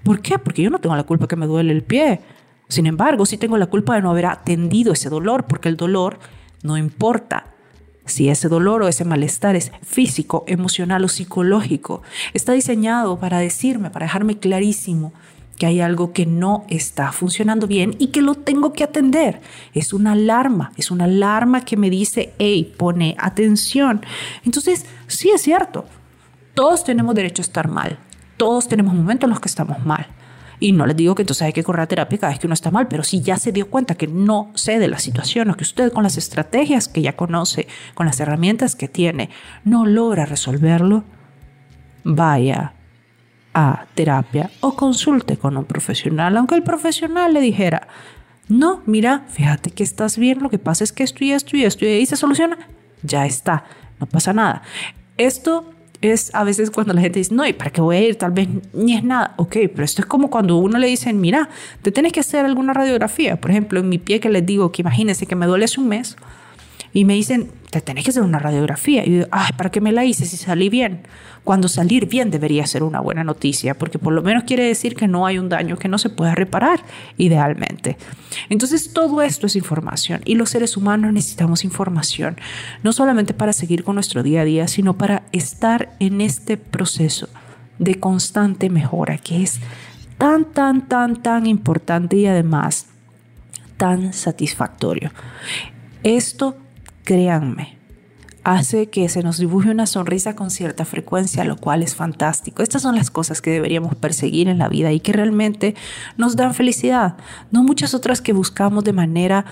¿Por 0.04 0.22
qué? 0.22 0.38
Porque 0.38 0.62
yo 0.62 0.70
no 0.70 0.78
tengo 0.78 0.96
la 0.96 1.02
culpa 1.02 1.28
que 1.28 1.36
me 1.36 1.46
duele 1.46 1.72
el 1.72 1.82
pie. 1.82 2.20
Sin 2.68 2.86
embargo, 2.86 3.26
sí 3.26 3.36
tengo 3.36 3.58
la 3.58 3.66
culpa 3.66 3.94
de 3.94 4.02
no 4.02 4.10
haber 4.10 4.26
atendido 4.26 4.92
ese 4.92 5.10
dolor, 5.10 5.46
porque 5.46 5.68
el 5.68 5.76
dolor 5.76 6.18
no 6.62 6.76
importa 6.76 7.54
si 8.06 8.28
ese 8.28 8.48
dolor 8.48 8.82
o 8.82 8.88
ese 8.88 9.04
malestar 9.04 9.56
es 9.56 9.72
físico, 9.82 10.44
emocional 10.46 11.04
o 11.04 11.08
psicológico. 11.08 12.02
Está 12.32 12.52
diseñado 12.52 13.18
para 13.18 13.38
decirme, 13.38 13.90
para 13.90 14.06
dejarme 14.06 14.38
clarísimo 14.38 15.12
que 15.58 15.66
hay 15.66 15.80
algo 15.80 16.12
que 16.12 16.26
no 16.26 16.64
está 16.68 17.12
funcionando 17.12 17.66
bien 17.66 17.94
y 17.98 18.08
que 18.08 18.22
lo 18.22 18.34
tengo 18.34 18.72
que 18.72 18.84
atender. 18.84 19.40
Es 19.72 19.92
una 19.92 20.12
alarma, 20.12 20.72
es 20.76 20.90
una 20.90 21.04
alarma 21.04 21.64
que 21.64 21.76
me 21.76 21.90
dice, 21.90 22.34
hey, 22.38 22.74
pone 22.76 23.14
atención. 23.18 24.04
Entonces, 24.44 24.86
sí 25.06 25.30
es 25.30 25.42
cierto, 25.42 25.84
todos 26.54 26.84
tenemos 26.84 27.14
derecho 27.14 27.42
a 27.42 27.44
estar 27.44 27.68
mal, 27.68 27.98
todos 28.36 28.68
tenemos 28.68 28.94
momentos 28.94 29.28
en 29.28 29.30
los 29.30 29.40
que 29.40 29.48
estamos 29.48 29.84
mal. 29.84 30.06
Y 30.60 30.72
no 30.72 30.86
les 30.86 30.96
digo 30.96 31.14
que 31.14 31.22
entonces 31.22 31.42
hay 31.42 31.52
que 31.52 31.64
correr 31.64 31.82
a 31.82 31.86
terapia 31.86 32.18
cada 32.18 32.32
vez 32.32 32.38
que 32.38 32.46
uno 32.46 32.54
está 32.54 32.70
mal, 32.70 32.88
pero 32.88 33.02
si 33.02 33.20
ya 33.20 33.36
se 33.36 33.52
dio 33.52 33.68
cuenta 33.68 33.94
que 33.94 34.06
no 34.06 34.52
cede 34.54 34.88
la 34.88 34.98
situación 34.98 35.50
o 35.50 35.56
que 35.56 35.64
usted 35.64 35.92
con 35.92 36.02
las 36.02 36.16
estrategias 36.16 36.88
que 36.88 37.02
ya 37.02 37.14
conoce, 37.16 37.66
con 37.94 38.06
las 38.06 38.20
herramientas 38.20 38.76
que 38.76 38.88
tiene, 38.88 39.30
no 39.64 39.86
logra 39.86 40.26
resolverlo, 40.26 41.04
vaya 42.04 42.74
a 43.54 43.86
terapia 43.94 44.50
o 44.60 44.74
consulte 44.74 45.36
con 45.36 45.56
un 45.56 45.64
profesional, 45.64 46.36
aunque 46.36 46.56
el 46.56 46.62
profesional 46.62 47.32
le 47.32 47.40
dijera, 47.40 47.88
no, 48.48 48.82
mira, 48.84 49.24
fíjate 49.28 49.70
que 49.70 49.82
estás 49.82 50.18
bien, 50.18 50.42
lo 50.42 50.50
que 50.50 50.58
pasa 50.58 50.84
es 50.84 50.92
que 50.92 51.02
esto 51.02 51.24
y 51.24 51.32
esto 51.32 51.56
y 51.56 51.64
esto 51.64 51.84
y 51.84 51.88
ahí 51.88 52.06
se 52.06 52.16
soluciona, 52.16 52.58
ya 53.02 53.24
está, 53.24 53.64
no 54.00 54.06
pasa 54.06 54.32
nada. 54.32 54.62
Esto 55.16 55.70
es 56.12 56.34
a 56.34 56.44
veces 56.44 56.70
cuando 56.70 56.92
la 56.92 57.00
gente 57.00 57.18
dice, 57.18 57.34
no, 57.34 57.46
¿y 57.46 57.52
para 57.52 57.70
qué 57.70 57.80
voy 57.80 57.96
a 57.96 58.00
ir? 58.00 58.16
Tal 58.16 58.32
vez 58.32 58.48
ni 58.72 58.96
es 58.96 59.04
nada. 59.04 59.34
Ok, 59.36 59.56
pero 59.72 59.84
esto 59.84 60.02
es 60.02 60.06
como 60.06 60.30
cuando 60.30 60.56
uno 60.56 60.78
le 60.78 60.86
dicen, 60.86 61.20
mira, 61.20 61.48
te 61.82 61.92
tienes 61.92 62.12
que 62.12 62.20
hacer 62.20 62.44
alguna 62.44 62.72
radiografía. 62.72 63.36
Por 63.40 63.50
ejemplo, 63.50 63.80
en 63.80 63.88
mi 63.88 63.98
pie 63.98 64.20
que 64.20 64.28
les 64.28 64.44
digo 64.44 64.72
que 64.72 64.82
imagínense 64.82 65.26
que 65.26 65.36
me 65.36 65.46
duele 65.46 65.64
hace 65.64 65.80
un 65.80 65.88
mes 65.88 66.16
y 66.94 67.04
me 67.04 67.14
dicen, 67.14 67.50
te 67.70 67.80
tenés 67.80 68.04
que 68.04 68.10
hacer 68.10 68.22
una 68.22 68.38
radiografía. 68.38 69.04
Y 69.04 69.18
yo 69.18 69.24
ay, 69.32 69.50
¿para 69.56 69.70
qué 69.70 69.80
me 69.80 69.90
la 69.90 70.04
hice 70.04 70.24
si 70.26 70.36
salí 70.36 70.68
bien? 70.68 71.02
Cuando 71.42 71.66
salir 71.66 72.06
bien 72.06 72.30
debería 72.30 72.64
ser 72.68 72.84
una 72.84 73.00
buena 73.00 73.24
noticia, 73.24 73.76
porque 73.76 73.98
por 73.98 74.12
lo 74.12 74.22
menos 74.22 74.44
quiere 74.44 74.64
decir 74.64 74.94
que 74.94 75.08
no 75.08 75.26
hay 75.26 75.38
un 75.38 75.48
daño 75.48 75.76
que 75.76 75.88
no 75.88 75.98
se 75.98 76.08
pueda 76.08 76.36
reparar, 76.36 76.84
idealmente. 77.18 77.98
Entonces, 78.48 78.92
todo 78.92 79.22
esto 79.22 79.48
es 79.48 79.56
información 79.56 80.20
y 80.24 80.36
los 80.36 80.50
seres 80.50 80.76
humanos 80.76 81.12
necesitamos 81.12 81.64
información, 81.64 82.36
no 82.84 82.92
solamente 82.92 83.34
para 83.34 83.52
seguir 83.52 83.82
con 83.82 83.96
nuestro 83.96 84.22
día 84.22 84.42
a 84.42 84.44
día, 84.44 84.68
sino 84.68 84.96
para 84.96 85.24
estar 85.32 85.96
en 85.98 86.20
este 86.20 86.56
proceso 86.56 87.28
de 87.80 87.98
constante 87.98 88.70
mejora, 88.70 89.18
que 89.18 89.42
es 89.42 89.58
tan, 90.16 90.44
tan, 90.44 90.86
tan, 90.86 91.20
tan 91.20 91.46
importante 91.46 92.16
y 92.16 92.26
además 92.26 92.86
tan 93.76 94.12
satisfactorio. 94.12 95.10
Esto 96.04 96.56
créanme, 97.04 97.78
hace 98.44 98.90
que 98.90 99.08
se 99.08 99.22
nos 99.22 99.38
dibuje 99.38 99.70
una 99.70 99.86
sonrisa 99.86 100.36
con 100.36 100.50
cierta 100.50 100.84
frecuencia, 100.84 101.44
lo 101.44 101.56
cual 101.56 101.82
es 101.82 101.94
fantástico. 101.94 102.62
Estas 102.62 102.82
son 102.82 102.94
las 102.94 103.10
cosas 103.10 103.40
que 103.40 103.50
deberíamos 103.50 103.94
perseguir 103.94 104.48
en 104.48 104.58
la 104.58 104.68
vida 104.68 104.92
y 104.92 105.00
que 105.00 105.12
realmente 105.12 105.74
nos 106.16 106.36
dan 106.36 106.54
felicidad, 106.54 107.16
no 107.50 107.62
muchas 107.62 107.94
otras 107.94 108.20
que 108.20 108.32
buscamos 108.32 108.84
de 108.84 108.92
manera 108.92 109.44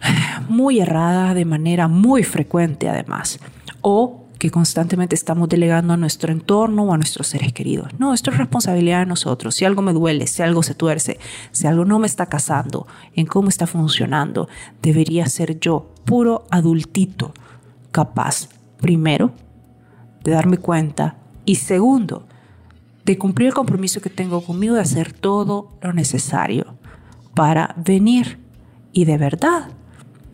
muy 0.48 0.80
errada, 0.80 1.34
de 1.34 1.44
manera 1.44 1.88
muy 1.88 2.22
frecuente 2.24 2.88
además, 2.88 3.38
o 3.82 4.21
que 4.42 4.50
constantemente 4.50 5.14
estamos 5.14 5.48
delegando 5.48 5.92
a 5.92 5.96
nuestro 5.96 6.32
entorno 6.32 6.82
o 6.82 6.92
a 6.92 6.96
nuestros 6.96 7.28
seres 7.28 7.52
queridos. 7.52 7.96
No, 8.00 8.12
esto 8.12 8.32
es 8.32 8.38
responsabilidad 8.38 8.98
de 8.98 9.06
nosotros. 9.06 9.54
Si 9.54 9.64
algo 9.64 9.82
me 9.82 9.92
duele, 9.92 10.26
si 10.26 10.42
algo 10.42 10.64
se 10.64 10.74
tuerce, 10.74 11.20
si 11.52 11.68
algo 11.68 11.84
no 11.84 12.00
me 12.00 12.08
está 12.08 12.26
casando, 12.26 12.88
en 13.14 13.26
cómo 13.26 13.48
está 13.48 13.68
funcionando, 13.68 14.48
debería 14.82 15.26
ser 15.26 15.60
yo, 15.60 15.94
puro 16.04 16.44
adultito, 16.50 17.32
capaz, 17.92 18.48
primero, 18.78 19.30
de 20.24 20.32
darme 20.32 20.56
cuenta 20.56 21.18
y 21.44 21.54
segundo, 21.54 22.26
de 23.04 23.18
cumplir 23.18 23.46
el 23.46 23.54
compromiso 23.54 24.00
que 24.00 24.10
tengo 24.10 24.42
conmigo 24.42 24.74
de 24.74 24.80
hacer 24.80 25.12
todo 25.12 25.68
lo 25.80 25.92
necesario 25.92 26.74
para 27.36 27.76
venir 27.76 28.40
y 28.92 29.04
de 29.04 29.18
verdad 29.18 29.68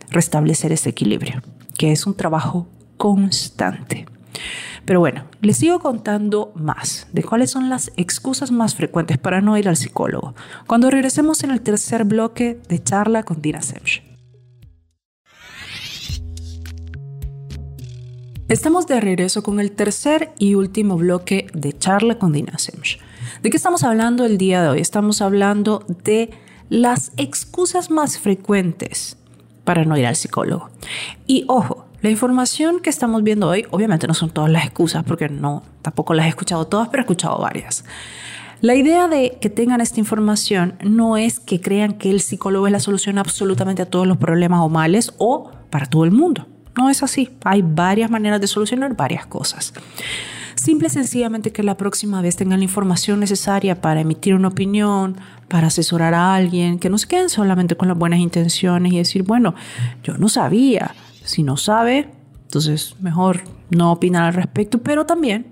restablecer 0.09 0.71
ese 0.71 0.89
equilibrio, 0.89 1.43
que 1.77 1.91
es 1.91 2.07
un 2.07 2.15
trabajo 2.15 2.65
constante. 2.99 4.05
Pero 4.85 4.99
bueno, 4.99 5.23
les 5.41 5.57
sigo 5.57 5.79
contando 5.79 6.51
más 6.53 7.07
de 7.13 7.23
cuáles 7.23 7.49
son 7.49 7.69
las 7.69 7.91
excusas 7.95 8.51
más 8.51 8.75
frecuentes 8.75 9.17
para 9.17 9.39
no 9.39 9.57
ir 9.57 9.69
al 9.69 9.77
psicólogo 9.77 10.35
cuando 10.67 10.91
regresemos 10.91 11.43
en 11.43 11.51
el 11.51 11.61
tercer 11.61 12.03
bloque 12.03 12.59
de 12.67 12.83
charla 12.83 13.23
con 13.23 13.41
Dina 13.41 13.61
Semch. 13.61 14.03
Estamos 18.49 18.87
de 18.87 18.99
regreso 18.99 19.43
con 19.43 19.59
el 19.59 19.71
tercer 19.71 20.33
y 20.37 20.55
último 20.55 20.97
bloque 20.97 21.47
de 21.53 21.71
charla 21.71 22.19
con 22.19 22.33
Dina 22.33 22.57
Semch. 22.57 22.99
¿De 23.41 23.49
qué 23.49 23.57
estamos 23.57 23.83
hablando 23.83 24.25
el 24.25 24.37
día 24.37 24.61
de 24.61 24.69
hoy? 24.69 24.81
Estamos 24.81 25.21
hablando 25.21 25.85
de 26.03 26.31
las 26.67 27.11
excusas 27.15 27.91
más 27.91 28.19
frecuentes 28.19 29.17
para 29.63 29.85
no 29.85 29.95
ir 29.97 30.07
al 30.07 30.15
psicólogo. 30.15 30.69
Y 31.27 31.45
ojo, 31.47 31.85
la 32.01 32.09
información 32.09 32.79
que 32.79 32.89
estamos 32.89 33.23
viendo 33.23 33.47
hoy, 33.47 33.65
obviamente 33.71 34.07
no 34.07 34.13
son 34.13 34.29
todas 34.29 34.49
las 34.49 34.65
excusas, 34.65 35.03
porque 35.03 35.27
no, 35.29 35.63
tampoco 35.81 36.13
las 36.13 36.25
he 36.25 36.29
escuchado 36.29 36.65
todas, 36.65 36.89
pero 36.89 37.01
he 37.01 37.05
escuchado 37.05 37.37
varias. 37.37 37.83
La 38.61 38.75
idea 38.75 39.07
de 39.07 39.37
que 39.39 39.49
tengan 39.49 39.79
esta 39.79 39.99
información 39.99 40.75
no 40.83 41.15
es 41.15 41.39
que 41.39 41.61
crean 41.61 41.93
que 41.93 42.09
el 42.09 42.19
psicólogo 42.19 42.67
es 42.67 42.73
la 42.73 42.79
solución 42.79 43.17
absolutamente 43.17 43.81
a 43.81 43.85
todos 43.85 44.05
los 44.05 44.17
problemas 44.17 44.59
o 44.61 44.69
males 44.69 45.13
o 45.17 45.51
para 45.69 45.85
todo 45.85 46.03
el 46.03 46.11
mundo. 46.11 46.45
No 46.77 46.89
es 46.89 47.01
así. 47.01 47.29
Hay 47.45 47.61
varias 47.61 48.11
maneras 48.11 48.41
de 48.41 48.47
solucionar 48.47 48.95
varias 48.95 49.25
cosas. 49.25 49.73
Simple 50.55 50.87
y 50.87 50.91
sencillamente 50.91 51.53
que 51.53 51.63
la 51.63 51.77
próxima 51.77 52.21
vez 52.21 52.35
tengan 52.35 52.59
la 52.59 52.65
información 52.65 53.21
necesaria 53.21 53.79
para 53.79 54.01
emitir 54.01 54.35
una 54.35 54.49
opinión, 54.49 55.15
para 55.47 55.67
asesorar 55.67 56.13
a 56.13 56.35
alguien, 56.35 56.79
que 56.79 56.89
no 56.89 56.97
se 56.97 57.07
queden 57.07 57.29
solamente 57.29 57.77
con 57.77 57.87
las 57.87 57.97
buenas 57.97 58.19
intenciones 58.19 58.91
y 58.91 58.97
decir, 58.97 59.23
bueno, 59.23 59.55
yo 60.03 60.17
no 60.17 60.27
sabía. 60.27 60.93
Si 61.29 61.43
no 61.43 61.57
sabe, 61.57 62.09
entonces 62.41 62.95
mejor 63.01 63.41
no 63.69 63.91
opinar 63.91 64.23
al 64.23 64.33
respecto, 64.33 64.79
pero 64.79 65.05
también 65.05 65.45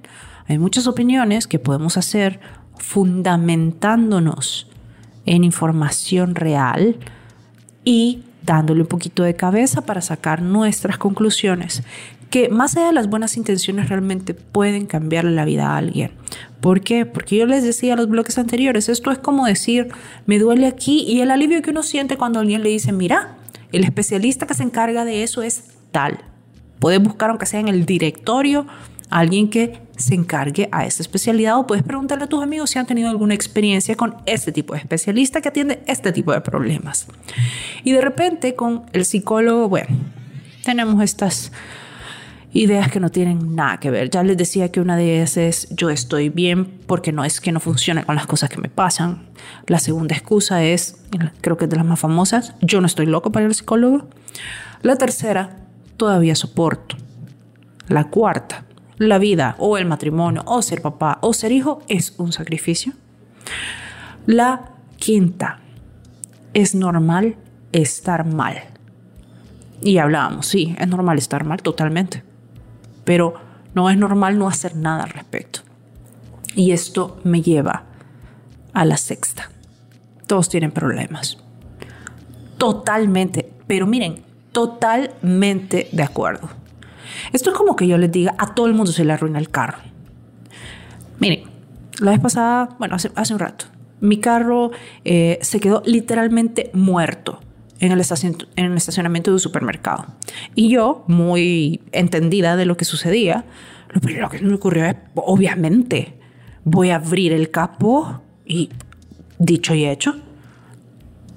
hay 0.48 0.58
muchas 0.58 0.88
opiniones 0.88 1.46
que 1.46 1.60
podemos 1.60 1.98
hacer 1.98 2.40
fundamentándonos 2.80 4.72
en 5.28 5.44
información 5.44 6.34
real 6.34 6.98
y 7.86 8.24
dándole 8.42 8.82
un 8.82 8.88
poquito 8.88 9.22
de 9.22 9.36
cabeza 9.36 9.82
para 9.82 10.02
sacar 10.02 10.42
nuestras 10.42 10.98
conclusiones 10.98 11.84
que 12.32 12.50
más 12.50 12.76
allá 12.76 12.88
de 12.88 12.94
las 12.94 13.08
buenas 13.08 13.38
intenciones 13.38 13.88
realmente 13.88 14.34
pueden 14.34 14.88
cambiarle 14.88 15.30
la 15.30 15.46
vida 15.46 15.70
a 15.70 15.78
alguien. 15.78 16.10
¿Por 16.60 16.82
qué? 16.82 17.06
Porque 17.06 17.38
yo 17.38 17.46
les 17.46 17.64
decía 17.64 17.94
a 17.94 17.98
los 17.98 18.10
bloques 18.10 18.40
anteriores, 18.40 18.90
esto 18.90 19.12
es 19.12 19.20
como 19.20 19.46
decir, 19.46 19.90
me 20.26 20.40
duele 20.40 20.66
aquí 20.66 21.06
y 21.08 21.22
el 21.22 21.30
alivio 21.30 21.62
que 21.62 21.70
uno 21.70 21.84
siente 21.84 22.18
cuando 22.18 22.40
alguien 22.40 22.64
le 22.64 22.70
dice, 22.70 22.92
mira, 22.92 23.37
el 23.72 23.84
especialista 23.84 24.48
que 24.48 24.54
se 24.54 24.64
encarga 24.64 25.06
de 25.06 25.24
eso 25.24 25.42
es 25.42 25.64
tal. 25.92 26.20
Puedes 26.80 27.02
buscar, 27.02 27.30
aunque 27.30 27.46
sea 27.46 27.60
en 27.60 27.68
el 27.68 27.86
directorio, 27.86 28.68
a 29.10 29.20
alguien 29.20 29.50
que 29.50 29.82
se 29.98 30.14
encargue 30.14 30.70
a 30.72 30.86
esa 30.86 31.02
especialidad 31.02 31.58
o 31.58 31.66
puedes 31.66 31.84
preguntarle 31.84 32.26
a 32.26 32.28
tus 32.28 32.44
amigos 32.44 32.70
si 32.70 32.80
han 32.80 32.86
tenido 32.86 33.10
alguna 33.10 33.34
experiencia 33.34 33.96
con 33.96 34.18
este 34.26 34.52
tipo 34.52 34.74
de 34.74 34.80
especialista 34.80 35.42
que 35.42 35.50
atiende 35.50 35.82
este 35.88 36.12
tipo 36.12 36.32
de 36.34 36.42
problemas. 36.42 37.08
Y 37.84 37.94
de 37.94 38.02
repente 38.02 38.56
con 38.56 38.84
el 38.94 39.06
psicólogo, 39.06 39.70
bueno, 39.70 39.88
tenemos 40.64 41.02
estas 41.04 41.52
ideas 42.54 42.92
que 42.92 43.00
no 43.00 43.10
tienen 43.10 43.56
nada 43.56 43.78
que 43.78 43.92
ver. 43.92 44.10
Ya 44.10 44.24
les 44.24 44.38
decía 44.38 44.72
que 44.72 44.80
una 44.80 44.96
de 44.96 45.18
ellas 45.18 45.38
es 45.38 45.68
yo 45.72 45.90
estoy 45.90 46.30
bien 46.30 46.66
porque 46.88 47.12
no 47.12 47.24
es 47.26 47.42
que 47.42 47.52
no 47.52 47.60
funcione 47.60 48.04
con 48.04 48.16
las 48.16 48.28
cosas 48.28 48.50
que 48.50 48.58
me 48.58 48.70
pasan. 48.70 49.30
La 49.68 49.80
segunda 49.80 50.16
excusa 50.16 50.64
es, 50.64 50.98
creo 51.42 51.58
que 51.58 51.66
es 51.66 51.70
de 51.70 51.78
las 51.78 51.86
más 51.86 52.00
famosas, 52.00 52.56
yo 52.62 52.82
no 52.82 52.88
estoy 52.88 53.06
loco 53.06 53.32
para 53.32 53.44
ir 53.44 53.50
al 53.50 53.56
psicólogo. 53.56 54.08
La 54.82 54.96
tercera, 54.96 55.58
todavía 55.98 56.36
soporto. 56.36 56.96
La 57.88 58.06
cuarta, 58.06 58.66
la 58.98 59.18
vida 59.18 59.56
o 59.60 59.78
el 59.78 59.86
matrimonio 59.86 60.44
o 60.46 60.62
ser 60.62 60.82
papá 60.82 61.20
o 61.22 61.34
ser 61.34 61.52
hijo 61.52 61.82
es 61.88 62.16
un 62.18 62.32
sacrificio. 62.32 62.94
La 64.26 64.72
quinta, 64.98 65.60
es 66.54 66.74
normal 66.74 67.36
estar 67.72 68.26
mal. 68.26 68.58
Y 69.82 70.00
hablábamos, 70.00 70.48
sí, 70.48 70.76
es 70.80 70.88
normal 70.88 71.20
estar 71.20 71.44
mal 71.44 71.62
totalmente 71.62 72.27
pero 73.08 73.36
no 73.74 73.90
es 73.90 73.96
normal 73.96 74.38
no 74.38 74.50
hacer 74.50 74.76
nada 74.76 75.06
al 75.06 75.10
respecto. 75.12 75.62
Y 76.56 76.74
esto 76.74 77.22
me 77.24 77.42
lleva 77.42 77.86
a 78.74 78.84
la 78.84 78.98
sexta. 78.98 79.50
Todos 80.28 80.50
tienen 80.50 80.72
problemas. 80.72 81.38
Totalmente, 82.58 83.50
pero 83.66 83.88
miren, 83.88 84.26
totalmente 84.52 85.88
de 85.90 86.04
acuerdo. 86.04 86.50
Esto 87.32 87.52
es 87.52 87.56
como 87.56 87.78
que 87.78 87.88
yo 87.88 87.98
les 87.98 88.12
diga, 88.12 88.36
a 88.38 88.54
todo 88.54 88.68
el 88.68 88.74
mundo 88.74 88.92
se 88.92 89.06
le 89.06 89.14
arruina 89.14 89.40
el 89.40 89.52
carro. 89.52 89.78
Miren, 91.20 91.44
la 92.02 92.12
vez 92.12 92.20
pasada, 92.20 92.76
bueno, 92.78 92.96
hace, 92.96 93.34
un 93.34 93.40
rato, 93.40 93.68
mi 94.02 94.20
carro 94.20 94.72
eh, 95.06 95.40
se 95.42 95.62
quedó 95.62 95.82
literalmente 95.86 96.72
muerto 96.74 97.40
en 97.80 97.92
el, 97.92 98.02
en 98.56 98.66
el 98.66 98.78
estacionamiento 98.78 99.32
de 99.32 99.36
un 99.36 99.40
supermercado. 99.40 100.06
Y 100.56 100.70
yo, 100.70 101.04
muy 101.08 101.82
entendida 101.92 102.56
de 102.56 102.66
lo 102.66 102.78
que 102.78 102.86
sucedía, 102.86 103.46
lo 103.90 104.02
primero 104.02 104.30
que 104.30 104.40
me 104.42 104.54
ocurrió 104.54 104.86
es, 104.86 104.96
obviamente, 105.16 106.18
voy 106.64 106.90
a 106.90 106.96
abrir 106.96 107.34
el 107.34 107.52
capó 107.52 108.22
y, 108.46 108.70
dicho 109.40 109.74
y 109.74 109.86
hecho, 109.86 110.16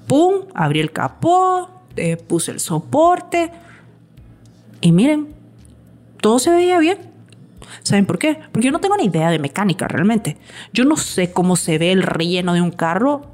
¡pum! 0.07 0.45
Abrí 0.53 0.79
el 0.79 0.91
capó, 0.91 1.69
eh, 1.95 2.17
puse 2.17 2.51
el 2.51 2.59
soporte 2.59 3.51
y 4.81 4.91
miren, 4.91 5.29
todo 6.21 6.39
se 6.39 6.51
veía 6.51 6.79
bien. 6.79 6.97
¿Saben 7.83 8.05
por 8.05 8.19
qué? 8.19 8.37
Porque 8.51 8.65
yo 8.65 8.71
no 8.71 8.79
tengo 8.79 8.97
ni 8.97 9.05
idea 9.05 9.29
de 9.29 9.39
mecánica 9.39 9.87
realmente. 9.87 10.37
Yo 10.73 10.83
no 10.85 10.97
sé 10.97 11.31
cómo 11.31 11.55
se 11.55 11.77
ve 11.77 11.91
el 11.91 12.03
relleno 12.03 12.53
de 12.53 12.61
un 12.61 12.71
carro 12.71 13.30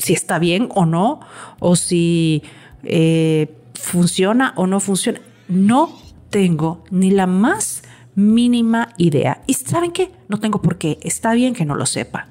si 0.00 0.14
está 0.14 0.38
bien 0.38 0.68
o 0.74 0.86
no, 0.86 1.20
o 1.58 1.76
si 1.76 2.42
eh, 2.82 3.52
funciona 3.74 4.52
o 4.56 4.66
no 4.66 4.80
funciona. 4.80 5.20
No 5.48 5.92
tengo 6.30 6.84
ni 6.90 7.10
la 7.10 7.26
más 7.26 7.82
mínima 8.14 8.94
idea. 8.96 9.42
¿Y 9.46 9.54
saben 9.54 9.92
qué? 9.92 10.10
No 10.28 10.38
tengo 10.40 10.62
por 10.62 10.78
qué. 10.78 10.98
Está 11.02 11.34
bien 11.34 11.54
que 11.54 11.64
no 11.64 11.74
lo 11.74 11.86
sepa. 11.86 12.28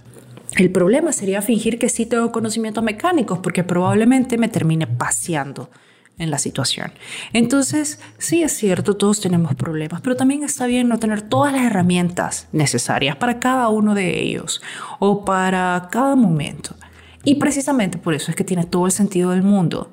El 0.57 0.71
problema 0.71 1.11
sería 1.11 1.41
fingir 1.41 1.77
que 1.77 1.89
sí 1.89 2.05
tengo 2.05 2.31
conocimientos 2.31 2.83
mecánicos, 2.83 3.39
porque 3.39 3.63
probablemente 3.63 4.37
me 4.37 4.49
termine 4.49 4.87
paseando 4.87 5.69
en 6.17 6.31
la 6.31 6.37
situación. 6.37 6.91
Entonces, 7.33 7.99
sí 8.17 8.43
es 8.43 8.51
cierto, 8.51 8.97
todos 8.97 9.21
tenemos 9.21 9.55
problemas, 9.55 10.01
pero 10.01 10.15
también 10.15 10.43
está 10.43 10.65
bien 10.65 10.89
no 10.89 10.99
tener 10.99 11.21
todas 11.21 11.53
las 11.53 11.63
herramientas 11.63 12.47
necesarias 12.51 13.15
para 13.15 13.39
cada 13.39 13.69
uno 13.69 13.93
de 13.93 14.21
ellos 14.21 14.61
o 14.99 15.23
para 15.23 15.87
cada 15.91 16.15
momento. 16.15 16.75
Y 17.23 17.35
precisamente 17.35 17.97
por 17.97 18.13
eso 18.13 18.31
es 18.31 18.37
que 18.37 18.43
tiene 18.43 18.65
todo 18.65 18.85
el 18.85 18.91
sentido 18.91 19.31
del 19.31 19.43
mundo 19.43 19.91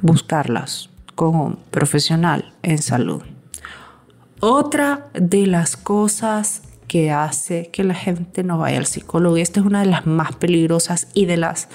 buscarlas 0.00 0.90
con 1.14 1.34
un 1.34 1.56
profesional 1.70 2.52
en 2.62 2.78
salud. 2.78 3.22
Otra 4.40 5.08
de 5.14 5.46
las 5.46 5.76
cosas 5.76 6.62
que 6.86 7.10
hace 7.10 7.70
que 7.72 7.82
la 7.82 7.94
gente 7.94 8.44
no 8.44 8.58
vaya 8.58 8.78
al 8.78 8.86
psicólogo, 8.86 9.38
y 9.38 9.40
esta 9.40 9.60
es 9.60 9.66
una 9.66 9.80
de 9.80 9.86
las 9.86 10.06
más 10.06 10.36
peligrosas 10.36 11.08
y 11.14 11.24
de 11.26 11.36
las... 11.36 11.68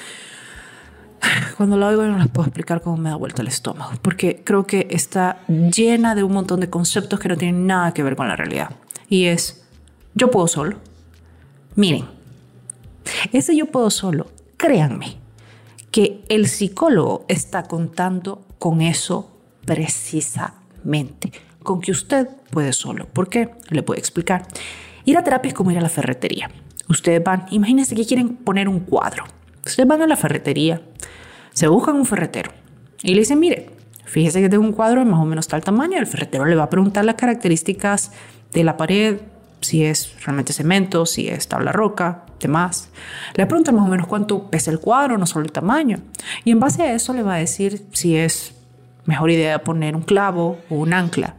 Cuando 1.58 1.78
la 1.78 1.88
oigo 1.88 2.04
no 2.04 2.18
las 2.18 2.28
puedo 2.28 2.48
explicar 2.48 2.82
cómo 2.82 2.98
me 2.98 3.10
da 3.10 3.16
vuelta 3.16 3.42
el 3.42 3.48
estómago, 3.48 3.94
porque 4.02 4.44
creo 4.46 4.68
que 4.68 4.88
está 4.92 5.42
llena 5.48 6.16
de 6.16 6.24
un 6.24 6.34
montón 6.34 6.60
de 6.60 6.70
conceptos 6.70 7.20
que 7.20 7.28
no 7.28 7.38
tienen 7.38 7.66
nada 7.66 7.94
que 7.94 8.04
ver 8.04 8.16
con 8.16 8.28
la 8.28 8.36
realidad. 8.36 8.70
Y 9.10 9.26
es, 9.26 9.66
yo 10.14 10.30
puedo 10.30 10.48
solo. 10.48 10.78
Miren, 11.76 12.06
ese 13.32 13.56
yo 13.56 13.68
puedo 13.68 13.90
solo, 13.90 14.28
créanme, 14.58 15.18
que 15.92 16.22
el 16.30 16.48
psicólogo 16.48 17.26
está 17.28 17.64
contando 17.64 18.46
con 18.60 18.82
eso 18.82 19.32
precisamente, 19.66 21.32
con 21.64 21.82
que 21.82 21.92
usted 21.92 22.28
puede 22.52 22.74
solo. 22.74 23.08
¿Por 23.08 23.30
qué? 23.30 23.50
Le 23.70 23.84
puedo 23.84 24.00
explicar. 24.00 24.48
Ir 25.06 25.18
a 25.18 25.24
terapia 25.24 25.50
es 25.50 25.56
como 25.56 25.72
ir 25.72 25.78
a 25.78 25.82
la 25.82 25.90
ferretería. 25.90 26.52
Ustedes 26.88 27.24
van, 27.24 27.46
imagínense 27.52 27.96
que 27.96 28.06
quieren 28.06 28.36
poner 28.36 28.68
un 28.68 28.80
cuadro. 28.80 29.26
Ustedes 29.66 29.88
van 29.88 30.02
a 30.02 30.08
la 30.08 30.16
ferretería, 30.16 30.82
se 31.54 31.68
buscan 31.68 31.96
un 31.96 32.06
ferretero 32.06 32.52
y 33.04 33.14
le 33.14 33.20
dicen, 33.20 33.40
mire, 33.40 33.70
fíjese 34.06 34.42
que 34.42 34.50
tengo 34.50 34.64
un 34.64 34.74
cuadro 34.74 35.00
de 35.00 35.06
más 35.06 35.20
o 35.20 35.26
menos 35.26 35.48
tal 35.48 35.64
tamaño. 35.64 36.00
El 36.00 36.08
ferretero 36.08 36.46
le 36.46 36.56
va 36.56 36.64
a 36.64 36.70
preguntar 36.70 37.06
las 37.06 37.16
características 37.16 38.12
de 38.52 38.64
la 38.64 38.78
pared, 38.78 39.20
si 39.62 39.84
es 39.84 40.14
realmente 40.24 40.54
cemento, 40.54 41.06
si 41.06 41.28
es 41.28 41.48
tabla 41.48 41.72
roca, 41.72 42.26
demás. 42.40 42.90
Le 43.36 43.46
pregunta 43.46 43.72
más 43.72 43.86
o 43.86 43.90
menos 43.90 44.08
cuánto 44.08 44.50
pesa 44.50 44.72
el 44.72 44.80
cuadro, 44.80 45.18
no 45.18 45.26
solo 45.26 45.46
el 45.46 45.52
tamaño. 45.52 46.00
Y 46.44 46.52
en 46.52 46.60
base 46.60 46.84
a 46.84 46.94
eso 46.94 47.14
le 47.14 47.24
va 47.24 47.36
a 47.36 47.38
decir 47.38 47.86
si 47.92 48.16
es 48.16 48.54
mejor 49.06 49.32
idea 49.32 49.64
poner 49.64 49.96
un 49.96 50.04
clavo 50.04 50.60
o 50.70 50.76
un 50.76 50.94
ancla. 50.94 51.36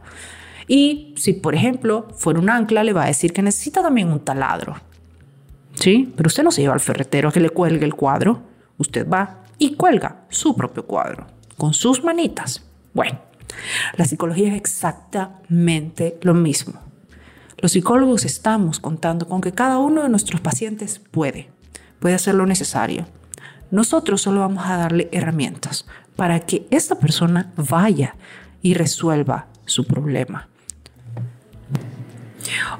Y 0.67 1.13
si, 1.17 1.33
por 1.33 1.55
ejemplo, 1.55 2.07
fuera 2.17 2.39
un 2.39 2.49
ancla, 2.49 2.83
le 2.83 2.93
va 2.93 3.03
a 3.03 3.07
decir 3.07 3.33
que 3.33 3.41
necesita 3.41 3.81
también 3.81 4.09
un 4.09 4.19
taladro. 4.19 4.75
¿Sí? 5.75 6.13
Pero 6.15 6.27
usted 6.27 6.43
no 6.43 6.51
se 6.51 6.61
lleva 6.61 6.73
al 6.73 6.79
ferretero 6.79 7.29
a 7.29 7.31
que 7.31 7.39
le 7.39 7.49
cuelgue 7.49 7.85
el 7.85 7.95
cuadro. 7.95 8.41
Usted 8.77 9.07
va 9.07 9.43
y 9.57 9.75
cuelga 9.75 10.25
su 10.29 10.55
propio 10.55 10.85
cuadro 10.85 11.27
con 11.57 11.73
sus 11.73 12.03
manitas. 12.03 12.63
Bueno, 12.93 13.19
la 13.95 14.05
psicología 14.05 14.47
es 14.47 14.55
exactamente 14.55 16.17
lo 16.23 16.33
mismo. 16.33 16.90
Los 17.61 17.73
psicólogos 17.73 18.25
estamos 18.25 18.79
contando 18.79 19.27
con 19.27 19.39
que 19.39 19.51
cada 19.51 19.77
uno 19.77 20.01
de 20.01 20.09
nuestros 20.09 20.41
pacientes 20.41 20.99
puede, 21.11 21.49
puede 21.99 22.15
hacer 22.15 22.33
lo 22.33 22.47
necesario. 22.47 23.05
Nosotros 23.69 24.23
solo 24.23 24.39
vamos 24.39 24.65
a 24.65 24.77
darle 24.77 25.09
herramientas 25.11 25.85
para 26.15 26.39
que 26.39 26.65
esta 26.71 26.95
persona 26.95 27.53
vaya 27.55 28.15
y 28.63 28.73
resuelva 28.73 29.45
su 29.65 29.85
problema. 29.85 30.47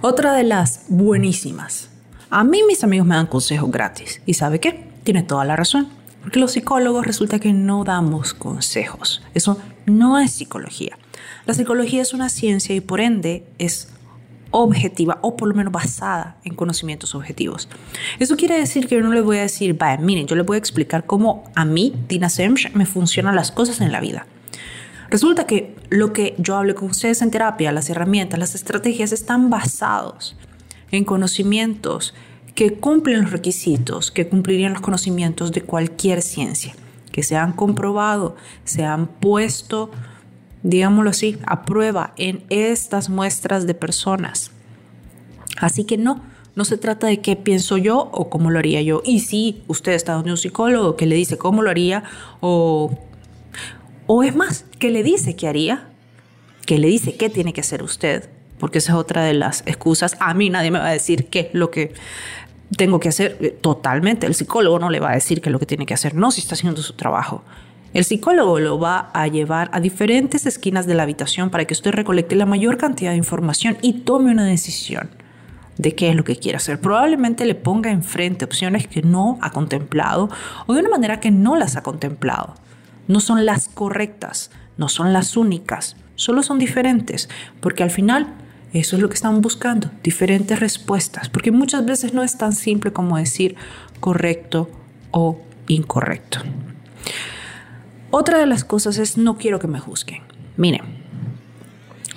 Otra 0.01 0.33
de 0.33 0.43
las 0.43 0.85
buenísimas. 0.89 1.89
A 2.31 2.43
mí 2.43 2.61
mis 2.67 2.83
amigos 2.83 3.05
me 3.05 3.15
dan 3.15 3.27
consejos 3.27 3.69
gratis. 3.69 4.21
¿Y 4.25 4.33
sabe 4.33 4.59
qué? 4.59 4.89
Tiene 5.03 5.21
toda 5.21 5.45
la 5.45 5.55
razón. 5.55 5.89
Porque 6.21 6.39
los 6.39 6.53
psicólogos 6.53 7.05
resulta 7.05 7.39
que 7.39 7.53
no 7.53 7.83
damos 7.83 8.33
consejos. 8.33 9.21
Eso 9.35 9.59
no 9.85 10.17
es 10.17 10.31
psicología. 10.31 10.97
La 11.45 11.53
psicología 11.53 12.01
es 12.01 12.13
una 12.13 12.29
ciencia 12.29 12.73
y 12.75 12.81
por 12.81 12.99
ende 12.99 13.45
es 13.59 13.89
objetiva 14.51 15.19
o 15.21 15.35
por 15.35 15.49
lo 15.49 15.55
menos 15.55 15.71
basada 15.71 16.37
en 16.43 16.55
conocimientos 16.55 17.15
objetivos. 17.15 17.67
Eso 18.19 18.35
quiere 18.35 18.57
decir 18.57 18.87
que 18.87 18.95
yo 18.95 19.01
no 19.01 19.13
le 19.13 19.21
voy 19.21 19.37
a 19.37 19.41
decir, 19.41 19.77
vaya, 19.77 19.97
miren, 20.01 20.27
yo 20.27 20.35
le 20.35 20.43
voy 20.43 20.55
a 20.55 20.59
explicar 20.59 21.05
cómo 21.05 21.43
a 21.55 21.65
mí, 21.65 21.93
Tina 22.07 22.29
Semch, 22.29 22.71
me 22.73 22.85
funcionan 22.85 23.35
las 23.35 23.51
cosas 23.51 23.81
en 23.81 23.91
la 23.91 23.99
vida. 23.99 24.27
Resulta 25.09 25.45
que 25.45 25.75
lo 25.89 26.13
que 26.13 26.35
yo 26.37 26.55
hablo 26.55 26.73
con 26.75 26.89
ustedes 26.89 27.21
en 27.21 27.31
terapia, 27.31 27.71
las 27.71 27.89
herramientas, 27.89 28.39
las 28.39 28.55
estrategias 28.55 29.11
están 29.11 29.49
basados 29.49 30.37
en 30.91 31.03
conocimientos 31.03 32.13
que 32.55 32.73
cumplen 32.73 33.23
los 33.23 33.31
requisitos, 33.31 34.11
que 34.11 34.27
cumplirían 34.27 34.73
los 34.73 34.81
conocimientos 34.81 35.51
de 35.51 35.63
cualquier 35.63 36.21
ciencia, 36.21 36.75
que 37.11 37.23
se 37.23 37.35
han 37.35 37.53
comprobado, 37.53 38.35
se 38.63 38.85
han 38.85 39.07
puesto 39.07 39.91
digámoslo 40.63 41.09
así, 41.09 41.37
a 41.45 41.63
prueba 41.63 42.13
en 42.17 42.43
estas 42.49 43.09
muestras 43.09 43.67
de 43.67 43.73
personas. 43.73 44.51
Así 45.57 45.83
que 45.83 45.97
no, 45.97 46.21
no 46.55 46.65
se 46.65 46.77
trata 46.77 47.07
de 47.07 47.21
qué 47.21 47.35
pienso 47.35 47.77
yo 47.77 48.09
o 48.11 48.29
cómo 48.29 48.51
lo 48.51 48.59
haría 48.59 48.81
yo. 48.81 49.01
Y 49.05 49.21
si 49.21 49.63
usted 49.67 49.93
está 49.93 50.13
donde 50.13 50.31
un 50.31 50.37
psicólogo 50.37 50.95
que 50.95 51.05
le 51.05 51.15
dice 51.15 51.37
cómo 51.37 51.61
lo 51.61 51.69
haría 51.69 52.03
o, 52.39 52.97
o 54.07 54.23
es 54.23 54.35
más, 54.35 54.65
que 54.79 54.89
le 54.91 55.03
dice 55.03 55.35
qué 55.35 55.47
haría, 55.47 55.87
que 56.65 56.77
le 56.77 56.87
dice 56.87 57.15
qué 57.15 57.29
tiene 57.29 57.53
que 57.53 57.61
hacer 57.61 57.83
usted, 57.83 58.29
porque 58.59 58.77
esa 58.77 58.93
es 58.93 58.97
otra 58.97 59.23
de 59.23 59.33
las 59.33 59.63
excusas. 59.65 60.15
A 60.19 60.33
mí 60.33 60.49
nadie 60.49 60.71
me 60.71 60.79
va 60.79 60.87
a 60.87 60.93
decir 60.93 61.27
qué 61.27 61.49
lo 61.53 61.71
que 61.71 61.93
tengo 62.77 62.99
que 62.99 63.09
hacer. 63.09 63.57
Totalmente, 63.61 64.27
el 64.27 64.35
psicólogo 64.35 64.79
no 64.79 64.89
le 64.89 64.99
va 64.99 65.11
a 65.11 65.15
decir 65.15 65.41
qué 65.41 65.49
es 65.49 65.53
lo 65.53 65.59
que 65.59 65.65
tiene 65.65 65.85
que 65.85 65.93
hacer, 65.93 66.15
no 66.15 66.31
si 66.31 66.41
está 66.41 66.55
haciendo 66.55 66.81
su 66.81 66.93
trabajo. 66.93 67.43
El 67.93 68.05
psicólogo 68.05 68.59
lo 68.61 68.79
va 68.79 69.11
a 69.13 69.27
llevar 69.27 69.69
a 69.73 69.81
diferentes 69.81 70.45
esquinas 70.45 70.85
de 70.85 70.95
la 70.95 71.03
habitación 71.03 71.49
para 71.49 71.65
que 71.65 71.73
usted 71.73 71.91
recolecte 71.91 72.37
la 72.37 72.45
mayor 72.45 72.77
cantidad 72.77 73.11
de 73.11 73.17
información 73.17 73.77
y 73.81 73.93
tome 73.93 74.31
una 74.31 74.45
decisión 74.45 75.09
de 75.77 75.93
qué 75.93 76.09
es 76.09 76.15
lo 76.15 76.23
que 76.23 76.37
quiere 76.37 76.55
hacer. 76.55 76.79
Probablemente 76.79 77.43
le 77.43 77.53
ponga 77.53 77.91
enfrente 77.91 78.45
opciones 78.45 78.87
que 78.87 79.01
no 79.01 79.37
ha 79.41 79.51
contemplado 79.51 80.29
o 80.67 80.73
de 80.73 80.79
una 80.79 80.89
manera 80.89 81.19
que 81.19 81.31
no 81.31 81.57
las 81.57 81.75
ha 81.75 81.83
contemplado. 81.83 82.55
No 83.09 83.19
son 83.19 83.45
las 83.45 83.67
correctas, 83.67 84.51
no 84.77 84.87
son 84.87 85.11
las 85.11 85.35
únicas, 85.35 85.97
solo 86.15 86.43
son 86.43 86.59
diferentes, 86.59 87.27
porque 87.59 87.83
al 87.83 87.91
final 87.91 88.35
eso 88.71 88.95
es 88.95 89.01
lo 89.01 89.09
que 89.09 89.15
están 89.15 89.41
buscando, 89.41 89.91
diferentes 90.01 90.57
respuestas, 90.61 91.27
porque 91.27 91.51
muchas 91.51 91.83
veces 91.83 92.13
no 92.13 92.23
es 92.23 92.37
tan 92.37 92.53
simple 92.53 92.93
como 92.93 93.17
decir 93.17 93.57
correcto 93.99 94.69
o 95.11 95.41
incorrecto. 95.67 96.39
Otra 98.11 98.37
de 98.37 98.45
las 98.45 98.63
cosas 98.63 98.97
es 98.97 99.17
no 99.17 99.37
quiero 99.37 99.59
que 99.59 99.67
me 99.67 99.79
juzguen. 99.79 100.21
Miren, 100.57 100.81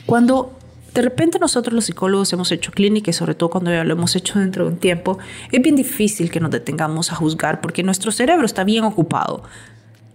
cuando 0.07 0.59
de 0.93 1.03
repente 1.03 1.39
nosotros 1.39 1.73
los 1.73 1.87
psicólogos 1.87 2.33
hemos 2.33 2.53
hecho 2.53 2.73
clínica 2.73 3.11
y 3.11 3.15
sobre 3.15 3.35
todo 3.35 3.51
cuando 3.51 3.71
ya 3.71 3.85
lo 3.85 3.95
hemos 3.95 4.15
hecho 4.15 4.39
dentro 4.39 4.65
de 4.65 4.73
un 4.73 4.77
tiempo, 4.79 5.19
es 5.51 5.63
bien 5.63 5.77
difícil 5.77 6.31
que 6.31 6.41
nos 6.41 6.51
detengamos 6.51 7.11
a 7.11 7.15
juzgar 7.15 7.61
porque 7.61 7.83
nuestro 7.83 8.13
cerebro 8.13 8.45
está 8.45 8.65
bien 8.65 8.85
ocupado 8.85 9.45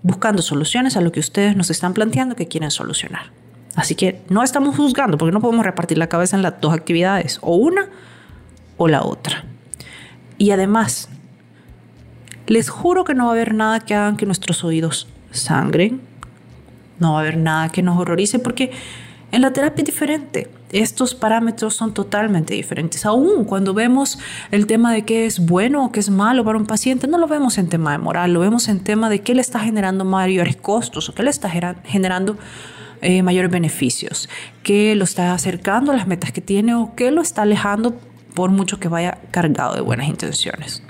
buscando 0.02 0.42
soluciones 0.42 0.96
a 0.96 1.02
lo 1.02 1.12
que 1.12 1.20
ustedes 1.20 1.56
nos 1.56 1.70
están 1.70 1.94
planteando 1.94 2.36
que 2.36 2.48
quieren 2.48 2.72
solucionar. 2.72 3.32
Así 3.76 3.96
que 3.96 4.22
no 4.30 4.44
estamos 4.44 4.76
juzgando 4.76 5.18
porque 5.18 5.32
no 5.32 5.42
podemos 5.42 5.66
repartir 5.66 5.98
la 5.98 6.08
cabeza 6.08 6.36
en 6.36 6.42
las 6.42 6.60
dos 6.62 6.74
actividades, 6.74 7.40
o 7.42 7.56
una 7.56 7.90
o 8.78 8.88
la 8.88 9.04
otra. 9.04 9.46
Y 10.38 10.52
además, 10.52 11.10
les 12.48 12.70
juro 12.70 13.04
que 13.04 13.14
no 13.14 13.26
va 13.26 13.32
a 13.32 13.34
haber 13.34 13.54
nada 13.54 13.80
que 13.80 13.94
hagan 13.94 14.18
que 14.18 14.26
nuestros 14.26 14.64
oídos 14.64 15.08
sangre, 15.32 15.94
no 17.00 17.14
va 17.14 17.20
a 17.20 17.22
haber 17.22 17.38
nada 17.38 17.70
que 17.70 17.82
nos 17.82 17.98
horrorice 17.98 18.40
porque 18.40 18.72
en 19.32 19.42
la 19.42 19.54
terapia 19.54 19.82
es 19.82 19.86
diferente. 19.86 20.50
Estos 20.72 21.16
parámetros 21.16 21.76
son 21.76 21.94
totalmente 21.94 22.54
diferentes. 22.54 23.06
Aún 23.06 23.46
cuando 23.46 23.74
vemos 23.74 24.20
el 24.52 24.68
tema 24.68 24.92
de 24.94 25.04
qué 25.04 25.26
es 25.26 25.46
bueno 25.46 25.86
o 25.86 25.92
qué 25.92 26.00
es 26.00 26.10
malo 26.10 26.44
para 26.44 26.58
un 26.58 26.66
paciente, 26.66 27.08
no 27.08 27.18
lo 27.18 27.28
vemos 27.28 27.58
en 27.58 27.70
tema 27.70 27.92
de 27.92 27.98
moral, 27.98 28.34
lo 28.34 28.40
vemos 28.40 28.68
en 28.68 28.80
tema 28.80 29.10
de 29.10 29.22
qué 29.22 29.34
le 29.34 29.42
está 29.42 29.60
generando 29.60 30.06
mayores 30.06 30.56
costos 30.56 31.10
o 31.10 31.16
qué 31.16 31.24
le 31.24 31.30
está 31.30 31.50
generando 31.50 32.38
eh, 33.02 33.24
mayores 33.24 33.50
beneficios, 33.52 34.30
qué 34.64 34.96
lo 34.96 35.06
está 35.06 35.34
acercando 35.34 35.92
a 35.92 35.96
las 35.96 36.08
metas 36.08 36.32
que 36.32 36.42
tiene 36.42 36.74
o 36.76 36.94
qué 36.96 37.12
lo 37.12 37.22
está 37.22 37.44
alejando 37.44 37.96
por 38.34 38.52
mucho 38.52 38.80
que 38.80 38.88
vaya 38.88 39.20
cargado 39.32 39.76
de 39.76 39.82
buenas 39.82 40.08
intenciones. 40.08 40.84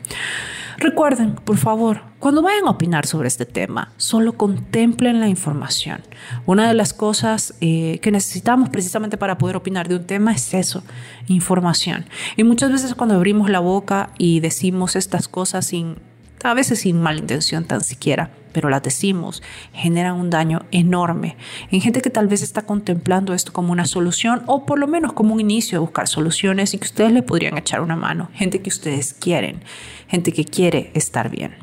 Recuerden, 0.79 1.35
por 1.35 1.57
favor, 1.57 2.03
cuando 2.19 2.41
vayan 2.41 2.65
a 2.65 2.69
opinar 2.69 3.05
sobre 3.05 3.27
este 3.27 3.45
tema, 3.45 3.91
solo 3.97 4.33
contemplen 4.33 5.19
la 5.19 5.27
información. 5.27 6.01
Una 6.45 6.69
de 6.69 6.73
las 6.73 6.93
cosas 6.93 7.53
eh, 7.59 7.99
que 8.01 8.11
necesitamos 8.11 8.69
precisamente 8.69 9.17
para 9.17 9.37
poder 9.37 9.57
opinar 9.57 9.89
de 9.89 9.97
un 9.97 10.05
tema 10.05 10.31
es 10.31 10.53
eso, 10.53 10.81
información. 11.27 12.05
Y 12.37 12.45
muchas 12.45 12.71
veces 12.71 12.95
cuando 12.95 13.15
abrimos 13.15 13.49
la 13.49 13.59
boca 13.59 14.11
y 14.17 14.39
decimos 14.39 14.95
estas 14.95 15.27
cosas 15.27 15.65
sin 15.65 15.97
a 16.43 16.53
veces 16.53 16.79
sin 16.79 17.01
mala 17.01 17.19
intención 17.19 17.65
tan 17.65 17.81
siquiera, 17.81 18.31
pero 18.53 18.69
las 18.69 18.81
decimos, 18.81 19.43
generan 19.73 20.15
un 20.15 20.29
daño 20.29 20.65
enorme 20.71 21.37
en 21.71 21.81
gente 21.81 22.01
que 22.01 22.09
tal 22.09 22.27
vez 22.27 22.41
está 22.41 22.63
contemplando 22.63 23.33
esto 23.33 23.53
como 23.53 23.71
una 23.71 23.85
solución 23.85 24.43
o 24.45 24.65
por 24.65 24.79
lo 24.79 24.87
menos 24.87 25.13
como 25.13 25.33
un 25.33 25.39
inicio 25.39 25.77
de 25.77 25.81
buscar 25.81 26.07
soluciones 26.07 26.73
y 26.73 26.77
que 26.77 26.85
ustedes 26.85 27.11
le 27.11 27.23
podrían 27.23 27.57
echar 27.57 27.81
una 27.81 27.95
mano, 27.95 28.29
gente 28.33 28.61
que 28.61 28.69
ustedes 28.69 29.13
quieren, 29.13 29.63
gente 30.07 30.31
que 30.31 30.45
quiere 30.45 30.91
estar 30.93 31.29
bien. 31.29 31.55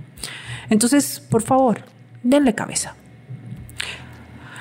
Entonces, 0.69 1.21
por 1.21 1.43
favor, 1.43 1.85
denle 2.23 2.55
cabeza. 2.55 2.97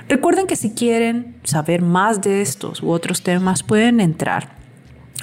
Recuerden 0.08 0.46
que 0.46 0.56
si 0.56 0.72
quieren 0.72 1.36
saber 1.44 1.82
más 1.82 2.22
de 2.22 2.42
estos 2.42 2.84
u 2.84 2.92
otros 2.92 3.24
temas, 3.24 3.64
pueden 3.64 4.00
entrar 4.00 4.56